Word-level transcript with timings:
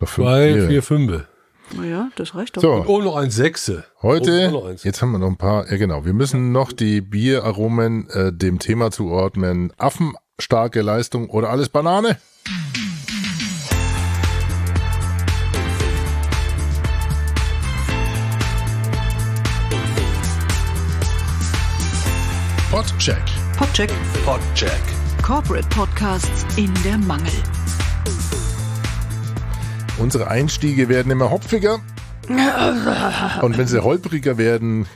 Noch 0.00 0.08
fünf 0.08 0.26
Zwei, 0.26 0.52
Biere. 0.52 0.68
vier, 0.68 0.82
fünfe. 0.82 1.28
Naja, 1.76 2.10
das 2.16 2.34
reicht 2.34 2.56
doch. 2.56 2.62
So, 2.62 2.84
Oh, 2.86 3.00
noch 3.00 3.16
ein 3.16 3.30
Sechse. 3.30 3.84
heute, 4.02 4.50
Oh, 4.52 4.68
noch 4.68 4.84
jetzt 4.84 5.00
haben 5.00 5.12
wir 5.12 5.18
noch 5.18 5.28
ein 5.28 5.38
paar, 5.38 5.70
ja 5.70 5.76
genau, 5.78 6.04
wir 6.04 6.12
müssen 6.12 6.52
noch 6.52 6.72
die 6.72 7.00
Bieraromen 7.00 8.08
äh, 8.10 8.32
dem 8.32 8.58
Thema 8.58 8.90
zuordnen. 8.90 9.72
Affen, 9.78 10.12
starke 10.38 10.82
Leistung 10.82 11.30
oder 11.30 11.48
alles 11.50 11.70
Banane? 11.70 12.18
Podcheck. 22.70 23.22
Podcheck. 23.56 23.90
Podcheck. 24.24 24.80
Corporate 25.22 25.66
Podcasts 25.68 26.44
in 26.56 26.72
der 26.84 26.98
Mangel. 26.98 27.32
Unsere 29.98 30.28
Einstiege 30.28 30.88
werden 30.88 31.10
immer 31.12 31.30
hopfiger. 31.30 31.80
Und 33.42 33.58
wenn 33.58 33.66
sie 33.66 33.82
holpriger 33.82 34.38
werden, 34.38 34.86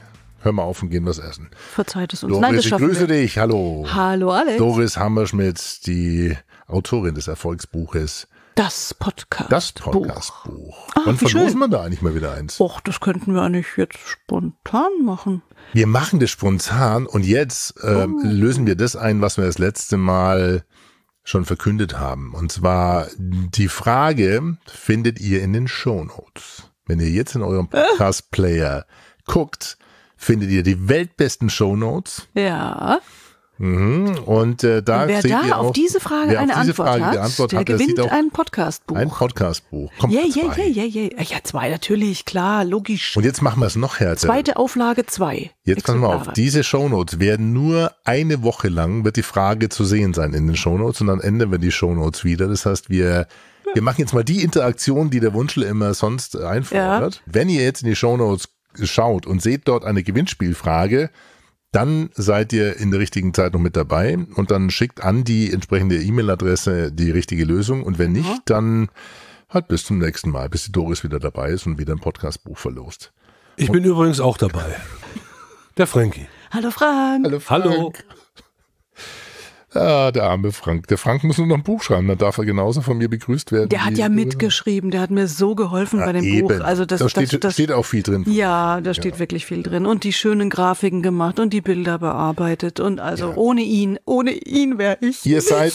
hör 0.40 0.52
mal 0.52 0.62
auf 0.62 0.82
und 0.82 0.88
gehen 0.90 1.04
was 1.04 1.18
essen. 1.18 1.50
Verzeiht 1.74 2.14
es 2.14 2.22
uns. 2.24 2.30
Doris, 2.32 2.40
Nein, 2.42 2.56
das 2.56 2.64
ich 2.64 2.70
grüße 2.72 3.00
wir. 3.00 3.06
dich. 3.06 3.38
Hallo. 3.38 3.86
Hallo 3.92 4.30
Alex. 4.32 4.56
Doris 4.56 4.96
Hammerschmidt, 4.96 5.86
die 5.86 6.34
Autorin 6.66 7.14
des 7.14 7.28
Erfolgsbuches 7.28 8.28
Das 8.54 8.94
Podcast. 8.94 9.52
Das 9.52 9.72
Podcastbuch. 9.72 10.88
Ah, 10.94 11.02
Wann 11.04 11.18
verlosen 11.18 11.58
wir 11.58 11.68
da 11.68 11.82
eigentlich 11.82 12.00
mal 12.02 12.14
wieder 12.14 12.32
eins? 12.32 12.58
Och, 12.60 12.80
das 12.80 13.00
könnten 13.00 13.34
wir 13.34 13.42
eigentlich 13.42 13.66
jetzt 13.76 13.98
spontan 13.98 14.90
machen. 15.04 15.42
Wir 15.74 15.86
machen 15.86 16.18
das 16.20 16.30
spontan 16.30 17.04
und 17.06 17.26
jetzt 17.26 17.74
ähm, 17.84 18.16
Oh. 18.18 18.26
lösen 18.26 18.66
wir 18.66 18.74
das 18.74 18.96
ein, 18.96 19.20
was 19.20 19.36
wir 19.36 19.44
das 19.44 19.58
letzte 19.58 19.98
Mal 19.98 20.64
schon 21.28 21.44
verkündet 21.44 21.98
haben. 21.98 22.32
Und 22.32 22.50
zwar 22.50 23.08
die 23.18 23.68
Frage 23.68 24.56
findet 24.66 25.20
ihr 25.20 25.42
in 25.42 25.52
den 25.52 25.68
Shownotes. 25.68 26.64
Wenn 26.86 27.00
ihr 27.00 27.10
jetzt 27.10 27.34
in 27.34 27.42
eurem 27.42 27.68
Podcast-Player 27.68 28.86
guckt, 29.26 29.76
findet 30.16 30.50
ihr 30.50 30.62
die 30.62 30.88
weltbesten 30.88 31.50
Shownotes. 31.50 32.28
Ja. 32.32 33.00
Mhm. 33.58 34.18
Und 34.24 34.62
äh, 34.62 34.82
da 34.82 35.02
Und 35.02 35.08
wer 35.08 35.22
da 35.22 35.40
auf 35.56 35.66
auch, 35.68 35.72
diese 35.72 36.00
Frage 36.00 36.38
eine 36.38 36.54
Antwort 36.54 36.88
Frage 36.88 37.04
hat, 37.04 37.18
Antwort 37.18 37.52
der 37.52 37.60
hat, 37.60 37.66
gewinnt 37.66 38.00
ein 38.00 38.30
Podcastbuch. 38.30 38.96
ein 38.96 39.08
Podcastbuch. 39.08 39.90
Kommt 39.98 40.12
Ja, 40.12 40.22
zwei. 40.30 40.68
ja, 40.68 40.84
ja, 40.84 40.84
ja, 40.84 41.02
ja. 41.02 41.22
Ja, 41.22 41.38
zwei 41.42 41.68
natürlich, 41.68 42.24
klar, 42.24 42.64
logisch. 42.64 43.16
Und 43.16 43.24
jetzt 43.24 43.42
machen 43.42 43.60
wir 43.60 43.66
es 43.66 43.76
noch 43.76 43.98
härter. 43.98 44.16
Zweite 44.28 44.56
Auflage 44.56 45.06
zwei. 45.06 45.50
Jetzt 45.64 45.84
pass 45.84 45.96
mal 45.96 46.14
auf, 46.14 46.32
diese 46.32 46.62
Shownotes 46.62 47.18
werden 47.18 47.52
nur 47.52 47.92
eine 48.04 48.42
Woche 48.42 48.68
lang, 48.68 49.04
wird 49.04 49.16
die 49.16 49.22
Frage 49.22 49.68
zu 49.68 49.84
sehen 49.84 50.14
sein 50.14 50.34
in 50.34 50.46
den 50.46 50.56
Shownotes 50.56 51.00
und 51.00 51.08
dann 51.08 51.20
ändern 51.20 51.50
wir 51.50 51.58
die 51.58 51.72
Shownotes 51.72 52.24
wieder. 52.24 52.46
Das 52.48 52.64
heißt, 52.64 52.90
wir, 52.90 53.26
wir 53.74 53.82
machen 53.82 54.00
jetzt 54.00 54.14
mal 54.14 54.24
die 54.24 54.42
Interaktion, 54.42 55.10
die 55.10 55.20
der 55.20 55.34
Wunschel 55.34 55.64
immer 55.64 55.92
sonst 55.94 56.36
einfordert. 56.36 57.22
Wenn 57.26 57.48
ihr 57.48 57.62
jetzt 57.62 57.82
in 57.82 57.88
die 57.88 57.96
Shownotes 57.96 58.48
schaut 58.84 59.26
und 59.26 59.42
seht 59.42 59.66
dort 59.66 59.84
eine 59.84 60.02
Gewinnspielfrage, 60.02 61.10
dann 61.72 62.10
seid 62.14 62.52
ihr 62.52 62.76
in 62.76 62.90
der 62.90 63.00
richtigen 63.00 63.34
Zeit 63.34 63.52
noch 63.52 63.60
mit 63.60 63.76
dabei 63.76 64.18
und 64.34 64.50
dann 64.50 64.70
schickt 64.70 65.02
an 65.04 65.24
die 65.24 65.52
entsprechende 65.52 65.96
E-Mail-Adresse 65.96 66.92
die 66.92 67.10
richtige 67.10 67.44
Lösung 67.44 67.82
und 67.82 67.98
wenn 67.98 68.12
nicht, 68.12 68.42
dann 68.46 68.88
halt 69.50 69.68
bis 69.68 69.84
zum 69.84 69.98
nächsten 69.98 70.30
Mal, 70.30 70.48
bis 70.48 70.64
die 70.64 70.72
Doris 70.72 71.04
wieder 71.04 71.18
dabei 71.18 71.50
ist 71.50 71.66
und 71.66 71.78
wieder 71.78 71.94
ein 71.94 72.00
Podcastbuch 72.00 72.58
verlost. 72.58 73.12
Ich 73.56 73.70
bin 73.70 73.84
übrigens 73.84 74.20
auch 74.20 74.38
dabei. 74.38 74.76
Der 75.76 75.86
Frankie. 75.86 76.26
Hallo 76.50 76.70
Frank. 76.70 77.26
Hallo 77.26 77.40
Frank. 77.40 77.64
Hallo. 77.64 77.92
Ah, 79.74 80.10
der 80.12 80.24
arme 80.24 80.50
Frank. 80.52 80.86
Der 80.88 80.96
Frank 80.96 81.24
muss 81.24 81.36
nur 81.36 81.46
noch 81.46 81.56
ein 81.56 81.62
Buch 81.62 81.82
schreiben, 81.82 82.08
dann 82.08 82.16
darf 82.16 82.38
er 82.38 82.46
genauso 82.46 82.80
von 82.80 82.96
mir 82.96 83.08
begrüßt 83.10 83.52
werden. 83.52 83.68
Der 83.68 83.84
hat 83.84 83.98
ja 83.98 84.08
mitgeschrieben, 84.08 84.90
der 84.90 85.02
hat 85.02 85.10
mir 85.10 85.28
so 85.28 85.54
geholfen 85.54 85.98
Ja, 86.00 86.06
bei 86.06 86.12
dem 86.12 86.24
eben. 86.24 86.48
Buch. 86.48 86.60
Also 86.64 86.86
das, 86.86 87.00
da 87.00 87.08
steht, 87.10 87.32
das, 87.34 87.40
das, 87.40 87.52
steht 87.52 87.72
auch 87.72 87.84
viel 87.84 88.02
drin. 88.02 88.24
ja, 88.26 88.80
da 88.80 88.94
steht 88.94 89.18
wirklich 89.18 89.44
viel 89.44 89.62
drin 89.62 89.84
und 89.84 90.04
die 90.04 90.14
schönen 90.14 90.48
Grafiken 90.48 91.02
gemacht 91.02 91.38
und 91.38 91.52
die 91.52 91.60
Bilder 91.60 91.98
bearbeitet 91.98 92.80
und 92.80 92.98
also 92.98 93.34
ohne 93.34 93.60
ihn, 93.60 93.98
ohne 94.06 94.30
ihn 94.30 94.78
wäre 94.78 94.96
ich 95.02 95.26
Ihr 95.26 95.42
seid, 95.42 95.74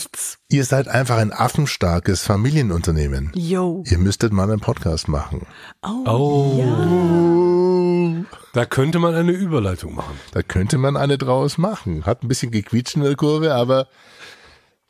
ihr 0.50 0.64
seid 0.66 0.88
einfach 0.88 1.18
ein 1.18 1.32
affenstarkes 1.32 2.24
Familienunternehmen. 2.24 3.32
Yo. 3.36 3.84
Ihr 3.86 4.00
müsstet 4.00 4.34
mal 4.34 4.50
einen 4.50 4.60
Podcast 4.60 5.08
machen. 5.08 5.46
Oh, 5.84 6.04
Oh. 6.08 6.60
ja. 6.60 8.26
Da 8.54 8.66
könnte 8.66 9.00
man 9.00 9.16
eine 9.16 9.32
Überleitung 9.32 9.96
machen. 9.96 10.20
Da 10.32 10.44
könnte 10.44 10.78
man 10.78 10.96
eine 10.96 11.18
draus 11.18 11.58
machen. 11.58 12.06
Hat 12.06 12.22
ein 12.22 12.28
bisschen 12.28 12.52
gequietscht 12.52 12.96
in 12.96 13.02
der 13.02 13.16
Kurve, 13.16 13.56
aber 13.56 13.88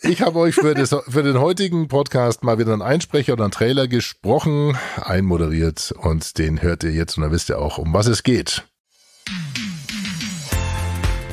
ich 0.01 0.21
habe 0.21 0.39
euch 0.39 0.55
für, 0.55 0.73
das, 0.73 0.93
für 1.07 1.23
den 1.23 1.39
heutigen 1.39 1.87
Podcast 1.87 2.43
mal 2.43 2.59
wieder 2.59 2.73
einen 2.73 2.81
Einsprecher 2.81 3.33
oder 3.33 3.45
einen 3.45 3.51
Trailer 3.51 3.87
gesprochen, 3.87 4.77
einmoderiert 4.97 5.93
und 5.97 6.37
den 6.37 6.61
hört 6.61 6.83
ihr 6.83 6.91
jetzt 6.91 7.15
und 7.15 7.23
dann 7.23 7.31
wisst 7.31 7.49
ihr 7.49 7.57
auch, 7.57 7.77
um 7.77 7.93
was 7.93 8.07
es 8.07 8.23
geht. 8.23 8.65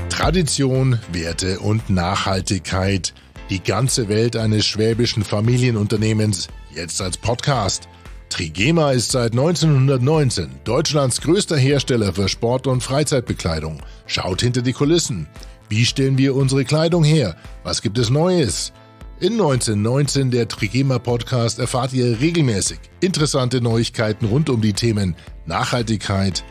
Tradition, 0.09 1.01
Werte 1.11 1.59
und 1.59 1.91
Nachhaltigkeit. 1.91 3.13
Die 3.51 3.61
ganze 3.61 4.09
Welt 4.09 4.37
eines 4.37 4.67
schwäbischen 4.67 5.25
Familienunternehmens 5.25 6.47
jetzt 6.73 7.03
als 7.03 7.17
Podcast. 7.17 7.89
Trigema 8.31 8.93
ist 8.93 9.11
seit 9.11 9.33
1919 9.33 10.49
Deutschlands 10.65 11.21
größter 11.21 11.59
Hersteller 11.59 12.15
für 12.15 12.29
Sport- 12.29 12.69
und 12.69 12.81
Freizeitbekleidung. 12.83 13.83
Schaut 14.07 14.41
hinter 14.41 14.63
die 14.63 14.73
Kulissen. 14.73 15.27
Wie 15.69 15.85
stellen 15.85 16.17
wir 16.17 16.35
unsere 16.35 16.65
Kleidung 16.65 17.05
her? 17.05 17.37
Was 17.65 17.83
gibt 17.83 17.99
es 17.99 18.09
Neues? 18.09 18.73
In 19.19 19.33
1919 19.33 20.31
der 20.31 20.49
Trigema 20.49 20.99
Podcast 20.99 21.59
erfahrt 21.59 21.93
ihr 21.93 22.21
regelmäßig 22.21 22.79
interessante 23.01 23.61
Neuigkeiten 23.61 24.25
rund 24.25 24.49
um 24.49 24.63
die 24.63 24.73
Themen 24.73 25.15
Nachhaltigkeit, 25.45 26.43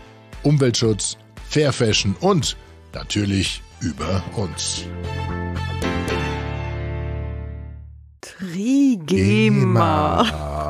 Umweltschutz, 0.43 1.17
Fair 1.49 1.73
Fashion 1.73 2.15
und 2.19 2.57
natürlich 2.93 3.63
über 3.79 4.21
uns. 4.35 4.83
Trigema. 8.21 9.45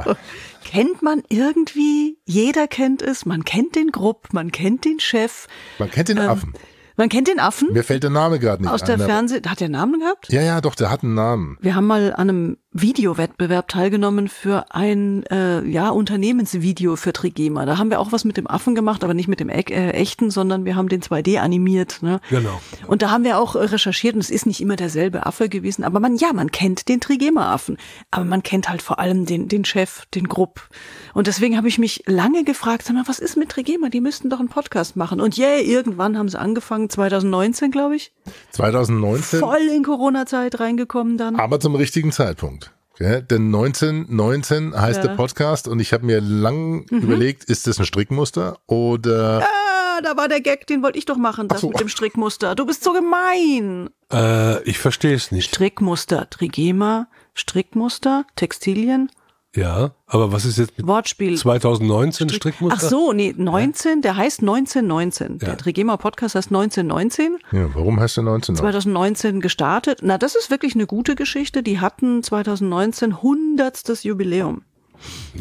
Kennt 0.69 1.01
man 1.01 1.23
irgendwie, 1.29 2.19
jeder 2.25 2.67
kennt 2.67 3.01
es, 3.01 3.25
man 3.25 3.43
kennt 3.43 3.73
den 3.73 3.89
Grupp, 3.91 4.33
man 4.33 4.51
kennt 4.51 4.85
den 4.85 4.99
Chef, 4.99 5.47
Man 5.79 5.89
kennt 5.89 6.09
den 6.09 6.19
Affen. 6.19 6.53
Man 6.99 7.07
kennt 7.07 7.29
den 7.29 7.39
Affen 7.39 7.71
Mir 7.71 7.85
fällt 7.85 8.03
der 8.03 8.09
Name 8.09 8.39
gerade 8.39 8.61
nicht 8.61 8.71
aus 8.71 8.83
der 8.83 8.95
ein. 8.95 9.01
Fernseh... 9.01 9.41
Hat 9.47 9.61
der 9.61 9.65
einen 9.65 9.71
Namen 9.71 10.01
gehabt? 10.01 10.29
Ja, 10.33 10.41
ja, 10.41 10.59
doch, 10.59 10.75
der 10.75 10.89
hat 10.89 11.01
einen 11.01 11.13
Namen. 11.13 11.57
Wir 11.61 11.73
haben 11.73 11.87
mal 11.87 12.11
an 12.13 12.29
einem 12.29 12.57
Videowettbewerb 12.73 13.69
teilgenommen 13.69 14.27
für 14.27 14.65
ein 14.75 15.23
äh, 15.27 15.63
ja, 15.65 15.91
Unternehmensvideo 15.91 16.97
für 16.97 17.13
Trigema. 17.13 17.65
Da 17.65 17.77
haben 17.77 17.89
wir 17.89 18.01
auch 18.01 18.11
was 18.11 18.25
mit 18.25 18.35
dem 18.35 18.47
Affen 18.47 18.75
gemacht, 18.75 19.05
aber 19.05 19.13
nicht 19.13 19.29
mit 19.29 19.39
dem 19.39 19.47
e 19.47 19.61
äh, 19.69 19.91
echten, 19.91 20.29
sondern 20.29 20.65
wir 20.65 20.75
haben 20.75 20.89
den 20.89 21.01
2D 21.01 21.39
animiert. 21.39 22.03
Ne? 22.03 22.19
Genau. 22.29 22.59
Und 22.85 23.01
da 23.01 23.11
haben 23.11 23.23
wir 23.23 23.39
auch 23.39 23.55
äh, 23.55 23.59
recherchiert 23.59 24.15
und 24.15 24.19
es 24.19 24.29
ist 24.29 24.45
nicht 24.45 24.59
immer 24.59 24.75
derselbe 24.75 25.25
Affe 25.25 25.47
gewesen, 25.47 25.85
aber 25.85 26.01
man, 26.01 26.17
ja, 26.17 26.33
man 26.33 26.51
kennt 26.51 26.89
den 26.89 26.99
Trigema-Affen, 26.99 27.77
aber 28.11 28.25
man 28.25 28.43
kennt 28.43 28.67
halt 28.67 28.81
vor 28.81 28.99
allem 28.99 29.25
den, 29.25 29.47
den 29.47 29.63
Chef, 29.63 30.05
den 30.13 30.27
Grupp. 30.27 30.67
Und 31.19 31.27
deswegen 31.27 31.57
habe 31.57 31.67
ich 31.67 31.77
mich 31.77 32.03
lange 32.05 32.45
gefragt, 32.45 32.85
sag 32.85 32.93
mal, 32.95 33.03
was 33.05 33.19
ist 33.19 33.35
mit 33.35 33.49
Trigema? 33.49 33.89
Die 33.89 33.99
müssten 33.99 34.29
doch 34.29 34.39
einen 34.39 34.47
Podcast 34.47 34.95
machen. 34.95 35.19
Und 35.19 35.37
yeah, 35.37 35.57
irgendwann 35.57 36.17
haben 36.17 36.29
sie 36.29 36.39
angefangen, 36.39 36.89
2019, 36.89 37.71
glaube 37.71 37.97
ich, 37.97 38.13
2019, 38.51 39.41
voll 39.41 39.59
in 39.75 39.83
Corona-Zeit 39.83 40.61
reingekommen 40.61 41.17
dann. 41.17 41.35
aber 41.35 41.59
zum 41.59 41.75
richtigen 41.75 42.13
Zeitpunkt. 42.13 42.71
Ja, 42.99 43.19
denn 43.19 43.47
1919 43.53 44.73
heißt 44.79 44.99
Ja. 44.99 45.03
Mhm. 45.03 45.07
der 45.09 45.15
Podcast 45.17 45.67
und 45.67 45.81
ich 45.81 45.91
habe 45.91 46.05
mir 46.05 46.21
lang 46.21 46.83
überlegt, 46.89 47.43
ist 47.43 47.67
das 47.67 47.79
ein 47.79 47.85
Strickmuster 47.85 48.57
oder 48.65 49.41
Ah, 49.43 50.01
da 50.01 50.15
war 50.15 50.29
der 50.29 50.39
Gag, 50.39 50.67
den 50.67 50.81
wollte 50.83 50.97
ich 50.99 51.03
doch 51.05 51.17
machen, 51.17 51.49
das 51.49 51.59
so. 51.59 51.67
mit 51.67 51.81
dem 51.81 51.89
Strickmuster. 51.89 52.55
Du 52.55 52.65
bist 52.65 52.81
so 52.81 52.93
gemein. 52.93 53.89
Äh, 54.09 54.63
ich 54.63 54.77
verstehe 54.79 55.15
es 55.15 55.33
nicht. 55.33 55.49
Strickmuster, 55.53 56.29
Trigema, 56.29 57.09
Strickmuster, 57.35 58.23
Textilien, 58.37 59.11
Ja, 59.55 59.95
aber 60.05 60.31
was 60.31 60.45
ist 60.45 60.59
jetzt 60.59 60.77
mit 60.77 60.85
Wortspiel. 60.85 61.35
2019 61.35 62.29
Strickmuster? 62.29 62.79
Ach 62.79 62.87
so, 62.87 63.13
nee, 63.13 63.33
19, 63.35 64.01
der 64.03 64.15
heißt 64.15 64.41
1919. 64.41 65.39
Der 65.39 65.57
Trigema 65.57 65.97
Podcast 65.97 66.35
heißt 66.35 66.49
1919, 66.49 67.37
ja, 67.51 67.73
warum 67.73 67.99
heißt 67.99 68.17
der 68.17 68.25
19? 68.25 68.55
2019 68.57 69.41
gestartet. 69.41 69.99
Na, 70.03 70.19
das 70.19 70.35
ist 70.35 70.51
wirklich 70.51 70.75
eine 70.75 70.85
gute 70.85 71.15
Geschichte. 71.15 71.63
Die 71.63 71.79
hatten 71.79 72.21
2019 72.21 73.23
hundertstes 73.23 74.03
Jubiläum. 74.03 74.61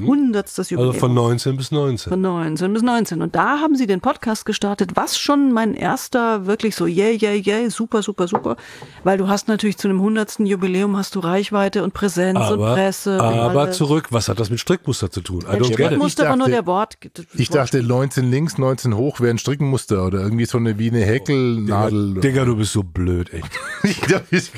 Hundertstes 0.04 0.70
Jubiläum. 0.70 0.90
Also 0.90 1.00
von 1.00 1.14
19 1.14 1.56
bis 1.56 1.70
19. 1.70 2.10
Von 2.10 2.20
19 2.20 2.72
bis 2.72 2.82
19. 2.82 3.22
Und 3.22 3.34
da 3.34 3.60
haben 3.60 3.76
sie 3.76 3.86
den 3.86 4.00
Podcast 4.00 4.44
gestartet, 4.46 4.92
was 4.94 5.18
schon 5.18 5.52
mein 5.52 5.74
erster 5.74 6.46
wirklich 6.46 6.76
so, 6.76 6.86
yeah, 6.86 7.10
yeah, 7.10 7.32
yeah, 7.34 7.70
super, 7.70 8.02
super, 8.02 8.28
super. 8.28 8.56
Weil 9.04 9.18
du 9.18 9.28
hast 9.28 9.48
natürlich 9.48 9.76
zu 9.78 9.88
einem 9.88 10.00
hundertsten 10.00 10.46
Jubiläum 10.46 10.96
hast 10.96 11.14
du 11.14 11.20
Reichweite 11.20 11.82
und 11.84 11.94
Präsenz 11.94 12.38
und 12.38 12.44
Aber, 12.44 12.74
Presse. 12.74 13.14
und 13.14 13.20
aber 13.20 13.60
alles. 13.62 13.76
zurück, 13.76 14.08
was 14.10 14.28
hat 14.28 14.38
das 14.40 14.50
mit 14.50 14.60
Strickmuster 14.60 15.10
zu 15.10 15.20
tun? 15.20 15.44
It. 15.52 15.66
Strickmuster 15.66 16.28
war 16.28 16.36
nur 16.36 16.48
der 16.48 16.66
Wort. 16.66 16.98
Ich 17.34 17.50
dachte 17.50 17.82
19 17.82 18.30
links, 18.30 18.58
19 18.58 18.94
hoch 18.96 19.20
wäre 19.20 19.30
ein 19.30 19.38
Strickenmuster 19.38 20.04
oder 20.06 20.20
irgendwie 20.20 20.46
so 20.46 20.58
eine 20.58 20.78
wie 20.78 20.90
eine 20.90 21.00
Häkelnadel. 21.04 22.14
Digga, 22.20 22.44
du 22.44 22.56
bist 22.56 22.72
so 22.72 22.82
blöd, 22.82 23.32
echt. 23.32 23.48
Ich 23.84 24.00
glaub, 24.00 24.22
ich- 24.32 24.50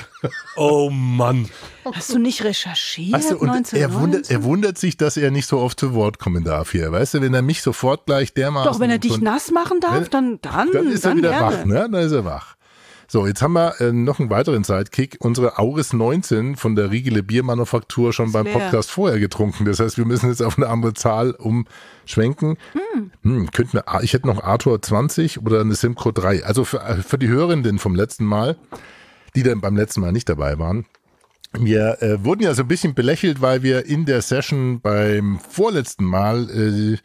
Oh 0.57 0.91
Mann. 0.91 1.49
Hast 1.85 2.13
du 2.13 2.19
nicht 2.19 2.45
recherchiert? 2.45 3.13
Weißt 3.13 3.31
du, 3.31 3.39
und 3.39 3.49
er 3.49 3.55
1919? 3.55 4.01
wundert, 4.01 4.31
er 4.31 4.45
wundert 4.45 4.79
sich, 4.79 4.97
dass 4.97 5.17
er 5.17 5.31
nicht 5.31 5.47
so 5.47 5.59
oft 5.59 5.81
zu 5.81 5.95
Wort 5.95 6.19
kommen 6.19 6.45
darf 6.45 6.73
hier. 6.73 6.93
Weißt 6.93 7.15
du, 7.15 7.21
wenn 7.23 7.35
er 7.35 7.43
mich 7.43 7.63
sofort 7.63 8.07
gleich 8.07 8.35
dermaßen. 8.35 8.71
Doch, 8.71 8.81
wenn 8.81 8.91
er 8.91 8.99
dich 8.99 9.21
nass 9.21 9.51
machen 9.51 9.81
darf, 9.81 10.09
dann, 10.09 10.39
dann, 10.43 10.71
dann 10.73 10.89
ist 10.89 11.05
er 11.05 11.17
wieder 11.17 11.31
gerne. 11.31 11.59
wach, 11.59 11.65
ne? 11.65 11.89
Dann 11.91 12.03
ist 12.03 12.13
er 12.13 12.25
wach. 12.25 12.57
So, 13.13 13.27
jetzt 13.27 13.43
haben 13.43 13.55
wir 13.55 13.81
äh, 13.81 13.91
noch 13.91 14.21
einen 14.21 14.31
weiteren 14.31 14.63
Sidekick. 14.63 15.17
Unsere 15.19 15.59
Auris 15.59 15.93
19 15.93 16.55
von 16.55 16.77
der 16.77 16.93
Riegele 16.93 17.25
Biermanufaktur 17.25 18.13
schon 18.13 18.31
beim 18.31 18.45
leer. 18.45 18.57
Podcast 18.57 18.89
vorher 18.89 19.19
getrunken. 19.19 19.65
Das 19.65 19.81
heißt, 19.81 19.99
wir 19.99 20.05
müssen 20.05 20.29
jetzt 20.29 20.41
auf 20.43 20.57
eine 20.59 20.69
andere 20.69 20.95
Zahl 20.95 21.33
umschwenken. 21.33 22.57
Hm, 23.25 23.51
könnten 23.51 23.73
wir, 23.79 23.85
ich 24.03 24.13
hätte 24.13 24.29
noch 24.29 24.45
Arthur 24.45 24.81
20 24.81 25.43
oder 25.43 25.61
eine 25.61 25.75
Simco 25.75 26.13
3. 26.13 26.45
Also 26.45 26.65
für, 26.65 26.83
äh, 26.83 27.03
für 27.03 27.19
die 27.19 27.27
Hörenden 27.27 27.81
vom 27.81 27.97
letzten 27.97 28.27
Mal, 28.27 28.57
die 29.35 29.43
dann 29.43 29.61
beim 29.61 29.77
letzten 29.77 30.00
Mal 30.00 30.12
nicht 30.12 30.29
dabei 30.29 30.59
waren. 30.59 30.87
Wir 31.53 32.00
äh, 32.00 32.25
wurden 32.25 32.43
ja 32.43 32.55
so 32.55 32.62
ein 32.62 32.69
bisschen 32.69 32.94
belächelt, 32.94 33.41
weil 33.41 33.62
wir 33.62 33.87
in 33.87 34.06
der 34.06 34.23
Session 34.23 34.81
beim 34.81 35.41
vorletzten 35.41 36.05
Mal 36.05 36.49
äh, 36.49 36.99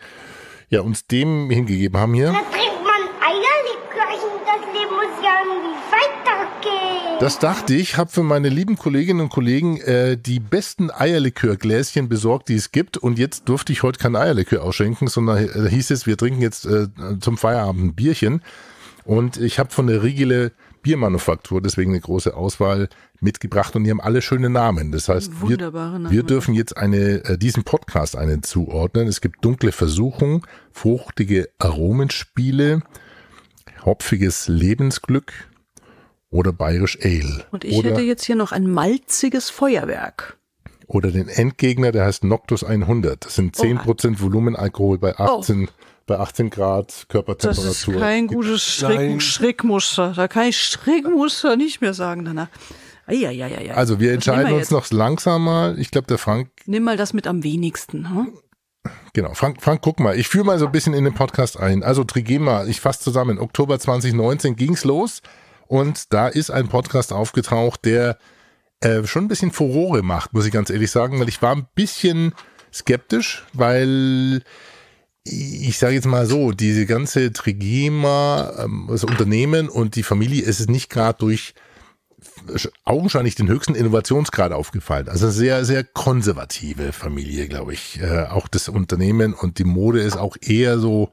ja, 0.69 0.81
uns 0.81 1.07
dem 1.07 1.49
hingegeben 1.49 1.99
haben 1.99 2.13
hier. 2.13 2.27
Da 2.27 2.41
trinkt 2.51 2.83
man 2.83 3.01
Eierlikörchen, 3.21 4.29
das 4.45 4.73
Leben 4.73 4.93
muss 4.93 5.23
ja 5.23 5.31
irgendwie 5.39 5.75
weitergehen. 5.91 7.19
Das 7.19 7.39
dachte 7.39 7.73
ich, 7.73 7.97
habe 7.97 8.11
für 8.11 8.21
meine 8.21 8.49
lieben 8.49 8.77
Kolleginnen 8.77 9.21
und 9.21 9.29
Kollegen 9.29 9.81
äh, 9.81 10.15
die 10.15 10.39
besten 10.39 10.91
Eierlikörgläschen 10.91 12.07
besorgt, 12.07 12.49
die 12.49 12.55
es 12.55 12.71
gibt. 12.71 12.97
Und 12.97 13.17
jetzt 13.17 13.49
durfte 13.49 13.73
ich 13.73 13.81
heute 13.81 13.99
kein 13.99 14.15
Eierlikör 14.15 14.63
ausschenken, 14.63 15.07
sondern 15.07 15.69
hieß 15.69 15.89
es, 15.89 16.05
wir 16.05 16.17
trinken 16.17 16.41
jetzt 16.41 16.65
äh, 16.65 16.87
zum 17.19 17.37
Feierabend 17.37 17.83
ein 17.83 17.95
Bierchen. 17.95 18.43
Und 19.05 19.37
ich 19.37 19.57
habe 19.57 19.71
von 19.71 19.87
der 19.87 20.03
Riegele 20.03 20.51
Biermanufaktur 20.85 21.61
deswegen 21.61 21.91
eine 21.91 21.99
große 21.99 22.35
Auswahl 22.37 22.89
mitgebracht 23.19 23.75
und 23.75 23.85
die 23.85 23.89
haben 23.89 23.99
alle 23.99 24.21
schöne 24.21 24.51
Namen. 24.51 24.91
Das 24.91 25.09
heißt, 25.09 25.31
wir, 25.41 25.57
Namen. 25.57 26.11
wir 26.11 26.21
dürfen 26.21 26.53
jetzt 26.53 26.77
eine, 26.77 27.25
äh, 27.25 27.39
diesem 27.39 27.63
Podcast 27.63 28.15
einen 28.15 28.43
zuordnen. 28.43 29.07
Es 29.07 29.19
gibt 29.19 29.43
dunkle 29.43 29.71
Versuchung, 29.71 30.45
fruchtige 30.71 31.49
Aromenspiele, 31.57 32.83
hopfiges 33.83 34.47
Lebensglück 34.47 35.33
oder 36.29 36.53
bayerisch 36.53 36.99
Ale. 37.01 37.45
Und 37.49 37.63
ich 37.63 37.75
oder, 37.77 37.89
hätte 37.89 38.01
jetzt 38.01 38.23
hier 38.23 38.35
noch 38.35 38.51
ein 38.51 38.69
malziges 38.69 39.49
Feuerwerk. 39.49 40.37
oder 40.85 41.09
den 41.09 41.29
Endgegner, 41.29 41.91
der 41.91 42.05
heißt 42.05 42.23
Noctus 42.23 42.63
100. 42.63 43.25
Das 43.25 43.33
sind 43.33 43.55
10% 43.55 44.21
Volumenalkohol 44.21 44.99
bei 44.99 45.17
18, 45.17 45.67
bei 46.05 46.19
18 46.19 46.49
Grad 46.49 46.87
Das 46.87 46.97
ist 46.99 47.07
Körpertemperatur. 47.07 47.99
kein 47.99 48.27
gutes 48.27 48.63
Schreck. 48.63 49.21
Schreckmuster. 49.21 50.13
Da 50.15 50.27
kann 50.27 50.47
ich 50.47 50.57
Schreckmuster 50.57 51.55
nicht 51.55 51.81
mehr 51.81 51.93
sagen 51.93 52.25
danach. 52.25 52.47
Eieieiei. 53.07 53.73
also 53.75 53.99
wir 53.99 54.13
entscheiden 54.13 54.51
uns 54.51 54.61
jetzt? 54.61 54.71
noch 54.71 54.89
langsam 54.91 55.43
mal. 55.43 55.77
Ich 55.79 55.91
glaube, 55.91 56.07
der 56.07 56.17
Frank 56.17 56.49
Nimm 56.65 56.83
mal 56.83 56.97
das 56.97 57.13
mit 57.13 57.27
am 57.27 57.43
wenigsten. 57.43 58.09
Hm? 58.09 58.33
Genau, 59.13 59.33
Frank, 59.33 59.61
Frank, 59.61 59.81
guck 59.81 59.99
mal, 59.99 60.17
ich 60.17 60.27
führe 60.27 60.45
mal 60.45 60.59
so 60.59 60.65
ein 60.65 60.71
bisschen 60.71 60.93
in 60.93 61.03
den 61.03 61.13
Podcast 61.13 61.59
ein. 61.59 61.83
Also 61.83 62.03
Trigema, 62.03 62.65
ich 62.65 62.81
fasse 62.81 62.99
zusammen, 63.01 63.39
Oktober 63.39 63.79
2019 63.79 64.55
ging's 64.55 64.83
los 64.83 65.21
und 65.67 66.13
da 66.13 66.27
ist 66.27 66.51
ein 66.51 66.67
Podcast 66.67 67.13
aufgetaucht, 67.13 67.85
der 67.85 68.17
äh, 68.81 69.03
schon 69.05 69.25
ein 69.25 69.27
bisschen 69.27 69.51
Furore 69.51 70.03
macht, 70.03 70.33
muss 70.33 70.45
ich 70.45 70.51
ganz 70.51 70.69
ehrlich 70.69 70.91
sagen, 70.91 71.19
weil 71.19 71.29
ich 71.29 71.41
war 71.41 71.55
ein 71.55 71.67
bisschen 71.75 72.33
skeptisch, 72.73 73.45
weil 73.53 74.43
ich 75.25 75.79
sage 75.79 75.95
jetzt 75.95 76.05
mal 76.05 76.27
so, 76.27 76.51
diese 76.51 76.85
ganze 76.85 77.33
Trigema, 77.33 78.53
ähm, 78.59 78.87
das 78.89 79.03
Unternehmen 79.03 79.69
und 79.69 79.95
die 79.95 80.03
Familie 80.03 80.43
ist 80.43 80.59
es 80.59 80.67
nicht 80.67 80.89
gerade 80.89 81.17
durch 81.19 81.53
augenscheinlich 82.83 83.35
den 83.35 83.47
höchsten 83.47 83.75
Innovationsgrad 83.75 84.51
aufgefallen. 84.51 85.09
Also 85.09 85.29
sehr, 85.29 85.65
sehr 85.65 85.83
konservative 85.83 86.91
Familie, 86.91 87.47
glaube 87.47 87.73
ich. 87.73 87.99
Äh, 88.01 88.25
auch 88.25 88.47
das 88.47 88.69
Unternehmen 88.69 89.33
und 89.33 89.57
die 89.57 89.63
Mode 89.63 90.01
ist 90.01 90.17
auch 90.17 90.37
eher 90.41 90.77
so 90.77 91.11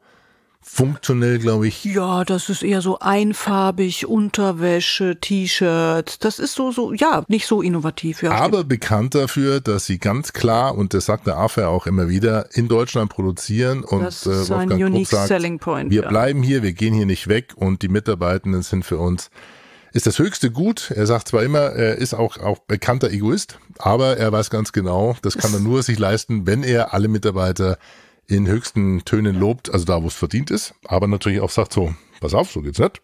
funktionell, 0.62 1.38
glaube 1.38 1.66
ich. 1.66 1.84
Ja, 1.84 2.24
das 2.24 2.48
ist 2.48 2.62
eher 2.62 2.80
so 2.80 2.98
einfarbig, 3.00 4.06
Unterwäsche, 4.06 5.18
T-Shirts. 5.20 6.20
Das 6.20 6.38
ist 6.38 6.54
so, 6.54 6.70
so, 6.70 6.92
ja, 6.92 7.24
nicht 7.28 7.46
so 7.46 7.60
innovativ. 7.62 8.22
Ja, 8.22 8.30
Aber 8.32 8.64
bekannt 8.64 9.14
dafür, 9.14 9.60
dass 9.60 9.86
sie 9.86 9.98
ganz 9.98 10.32
klar, 10.32 10.76
und 10.76 10.94
das 10.94 11.06
sagt 11.06 11.26
der 11.26 11.36
AFA 11.36 11.66
auch 11.66 11.86
immer 11.86 12.08
wieder, 12.08 12.54
in 12.54 12.68
Deutschland 12.68 13.10
produzieren 13.10 13.82
und 13.82 14.04
Das 14.04 14.24
äh, 14.24 14.30
ist 14.30 14.50
ein 14.50 14.70
Wolfgang 14.70 14.80
Krupp 14.80 14.90
unique 14.90 15.08
sagt, 15.08 15.28
selling 15.28 15.58
point, 15.58 15.90
wir 15.90 16.02
ja. 16.02 16.08
bleiben 16.08 16.42
hier, 16.42 16.62
wir 16.62 16.72
gehen 16.72 16.94
hier 16.94 17.06
nicht 17.06 17.28
weg 17.28 17.52
und 17.56 17.82
die 17.82 17.88
Mitarbeitenden 17.88 18.62
sind 18.62 18.84
für 18.84 18.98
uns 18.98 19.30
ist 19.92 20.06
das 20.06 20.18
höchste 20.18 20.50
Gut. 20.50 20.90
Er 20.94 21.06
sagt 21.06 21.28
zwar 21.28 21.42
immer, 21.42 21.58
er 21.58 21.96
ist 21.96 22.14
auch, 22.14 22.38
auch 22.38 22.58
bekannter 22.60 23.10
Egoist, 23.10 23.58
aber 23.78 24.16
er 24.16 24.32
weiß 24.32 24.48
ganz 24.48 24.72
genau, 24.72 25.16
das 25.20 25.36
kann 25.36 25.52
er 25.52 25.60
nur 25.60 25.82
sich 25.82 25.98
leisten, 25.98 26.46
wenn 26.46 26.62
er 26.62 26.94
alle 26.94 27.08
Mitarbeiter 27.08 27.76
in 28.36 28.46
höchsten 28.46 29.04
Tönen 29.04 29.38
lobt, 29.38 29.72
also 29.72 29.84
da, 29.84 30.02
wo 30.02 30.06
es 30.06 30.14
verdient 30.14 30.50
ist, 30.50 30.74
aber 30.86 31.06
natürlich 31.06 31.40
auch 31.40 31.50
sagt 31.50 31.72
so, 31.72 31.94
pass 32.20 32.34
auf, 32.34 32.50
so 32.50 32.62
geht's 32.62 32.78
nicht. 32.78 33.02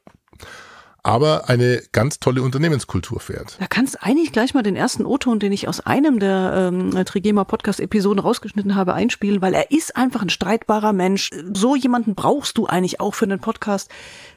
Aber 1.03 1.49
eine 1.49 1.83
ganz 1.93 2.19
tolle 2.19 2.43
Unternehmenskultur 2.43 3.21
fährt. 3.21 3.57
Da 3.61 3.67
kannst 3.67 3.95
du 3.95 4.03
eigentlich 4.03 4.33
gleich 4.33 4.53
mal 4.53 4.63
den 4.63 4.77
ersten 4.77 5.07
O-Ton, 5.07 5.39
den 5.39 5.53
ich 5.53 5.69
aus 5.69 5.81
einem 5.81 6.19
der 6.19 6.71
ähm, 6.73 6.91
Trigema 7.05 7.45
Podcast-Episoden 7.45 8.19
rausgeschnitten 8.19 8.75
habe, 8.75 8.95
einspielen, 8.95 9.41
weil 9.41 9.55
er 9.55 9.71
ist 9.71 9.97
einfach 9.97 10.23
ein 10.23 10.29
streitbarer 10.29 10.93
Mensch. 10.93 11.31
So 11.55 11.77
jemanden 11.77 12.15
brauchst 12.15 12.59
du 12.59 12.67
eigentlich 12.67 13.01
auch 13.01 13.15
für 13.15 13.25
einen 13.25 13.39
Podcast. 13.39 13.91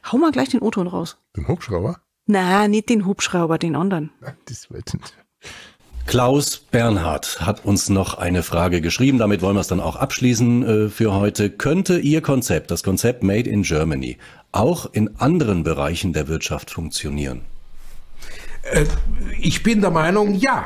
Hau 0.10 0.18
mal 0.18 0.32
gleich 0.32 0.50
den 0.50 0.62
O-Ton 0.62 0.88
raus. 0.88 1.18
Den 1.36 1.48
Hubschrauber? 1.48 2.00
Na, 2.28 2.68
nicht 2.68 2.90
den 2.90 3.06
Hubschrauber, 3.06 3.58
den 3.58 3.76
anderen. 3.76 4.12
Das 4.46 4.70
wird 4.70 4.94
nicht. 4.94 5.18
Klaus 6.08 6.58
Bernhard 6.58 7.42
hat 7.42 7.66
uns 7.66 7.90
noch 7.90 8.18
eine 8.18 8.44
Frage 8.44 8.82
geschrieben. 8.82 9.18
Damit 9.18 9.42
wollen 9.42 9.56
wir 9.56 9.62
es 9.62 9.68
dann 9.68 9.80
auch 9.80 9.96
abschließen 9.96 10.86
äh, 10.86 10.90
für 10.90 11.14
heute. 11.14 11.50
Könnte 11.50 12.00
Ihr 12.00 12.22
Konzept, 12.22 12.72
das 12.72 12.84
Konzept 12.84 13.24
Made 13.24 13.50
in 13.50 13.64
Germany, 13.64 14.18
auch 14.52 14.92
in 14.92 15.20
anderen 15.20 15.64
Bereichen 15.64 16.14
der 16.14 16.28
Wirtschaft 16.28 16.72
funktionieren? 16.72 17.42
Ich 19.40 19.64
bin 19.64 19.82
der 19.82 19.92
Meinung, 19.92 20.36
ja. 20.36 20.66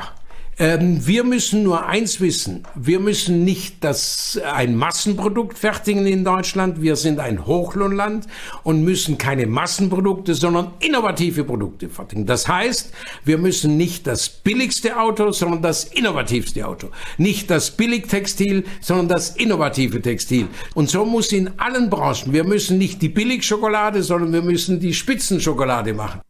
Ähm, 0.57 1.05
wir 1.05 1.25
müssen 1.25 1.63
nur 1.63 1.85
eins 1.85 2.21
wissen. 2.21 2.63
Wir 2.75 3.01
müssen 3.01 3.43
nicht 3.43 3.83
das, 3.83 4.39
ein 4.53 4.75
Massenprodukt 4.75 5.57
fertigen 5.57 6.07
in 6.07 6.23
Deutschland. 6.23 6.81
Wir 6.81 6.95
sind 6.95 7.19
ein 7.19 7.45
Hochlohnland 7.45 8.25
und 8.63 8.83
müssen 8.83 9.17
keine 9.17 9.47
Massenprodukte, 9.47 10.33
sondern 10.33 10.71
innovative 10.79 11.43
Produkte 11.43 11.89
fertigen. 11.89 12.25
Das 12.25 12.47
heißt, 12.47 12.93
wir 13.25 13.37
müssen 13.37 13.75
nicht 13.75 14.07
das 14.07 14.29
billigste 14.29 14.97
Auto, 14.97 15.31
sondern 15.31 15.61
das 15.61 15.83
innovativste 15.83 16.65
Auto. 16.65 16.87
Nicht 17.17 17.49
das 17.49 17.71
Billigtextil, 17.71 18.63
sondern 18.79 19.09
das 19.09 19.31
innovative 19.31 20.01
Textil. 20.01 20.47
Und 20.73 20.89
so 20.89 21.03
muss 21.03 21.33
in 21.33 21.59
allen 21.59 21.89
Branchen. 21.89 22.31
Wir 22.31 22.45
müssen 22.45 22.77
nicht 22.77 23.01
die 23.01 23.09
Billigschokolade, 23.09 24.03
sondern 24.03 24.31
wir 24.31 24.41
müssen 24.41 24.79
die 24.79 24.93
Spitzenschokolade 24.93 25.93
machen. 25.93 26.21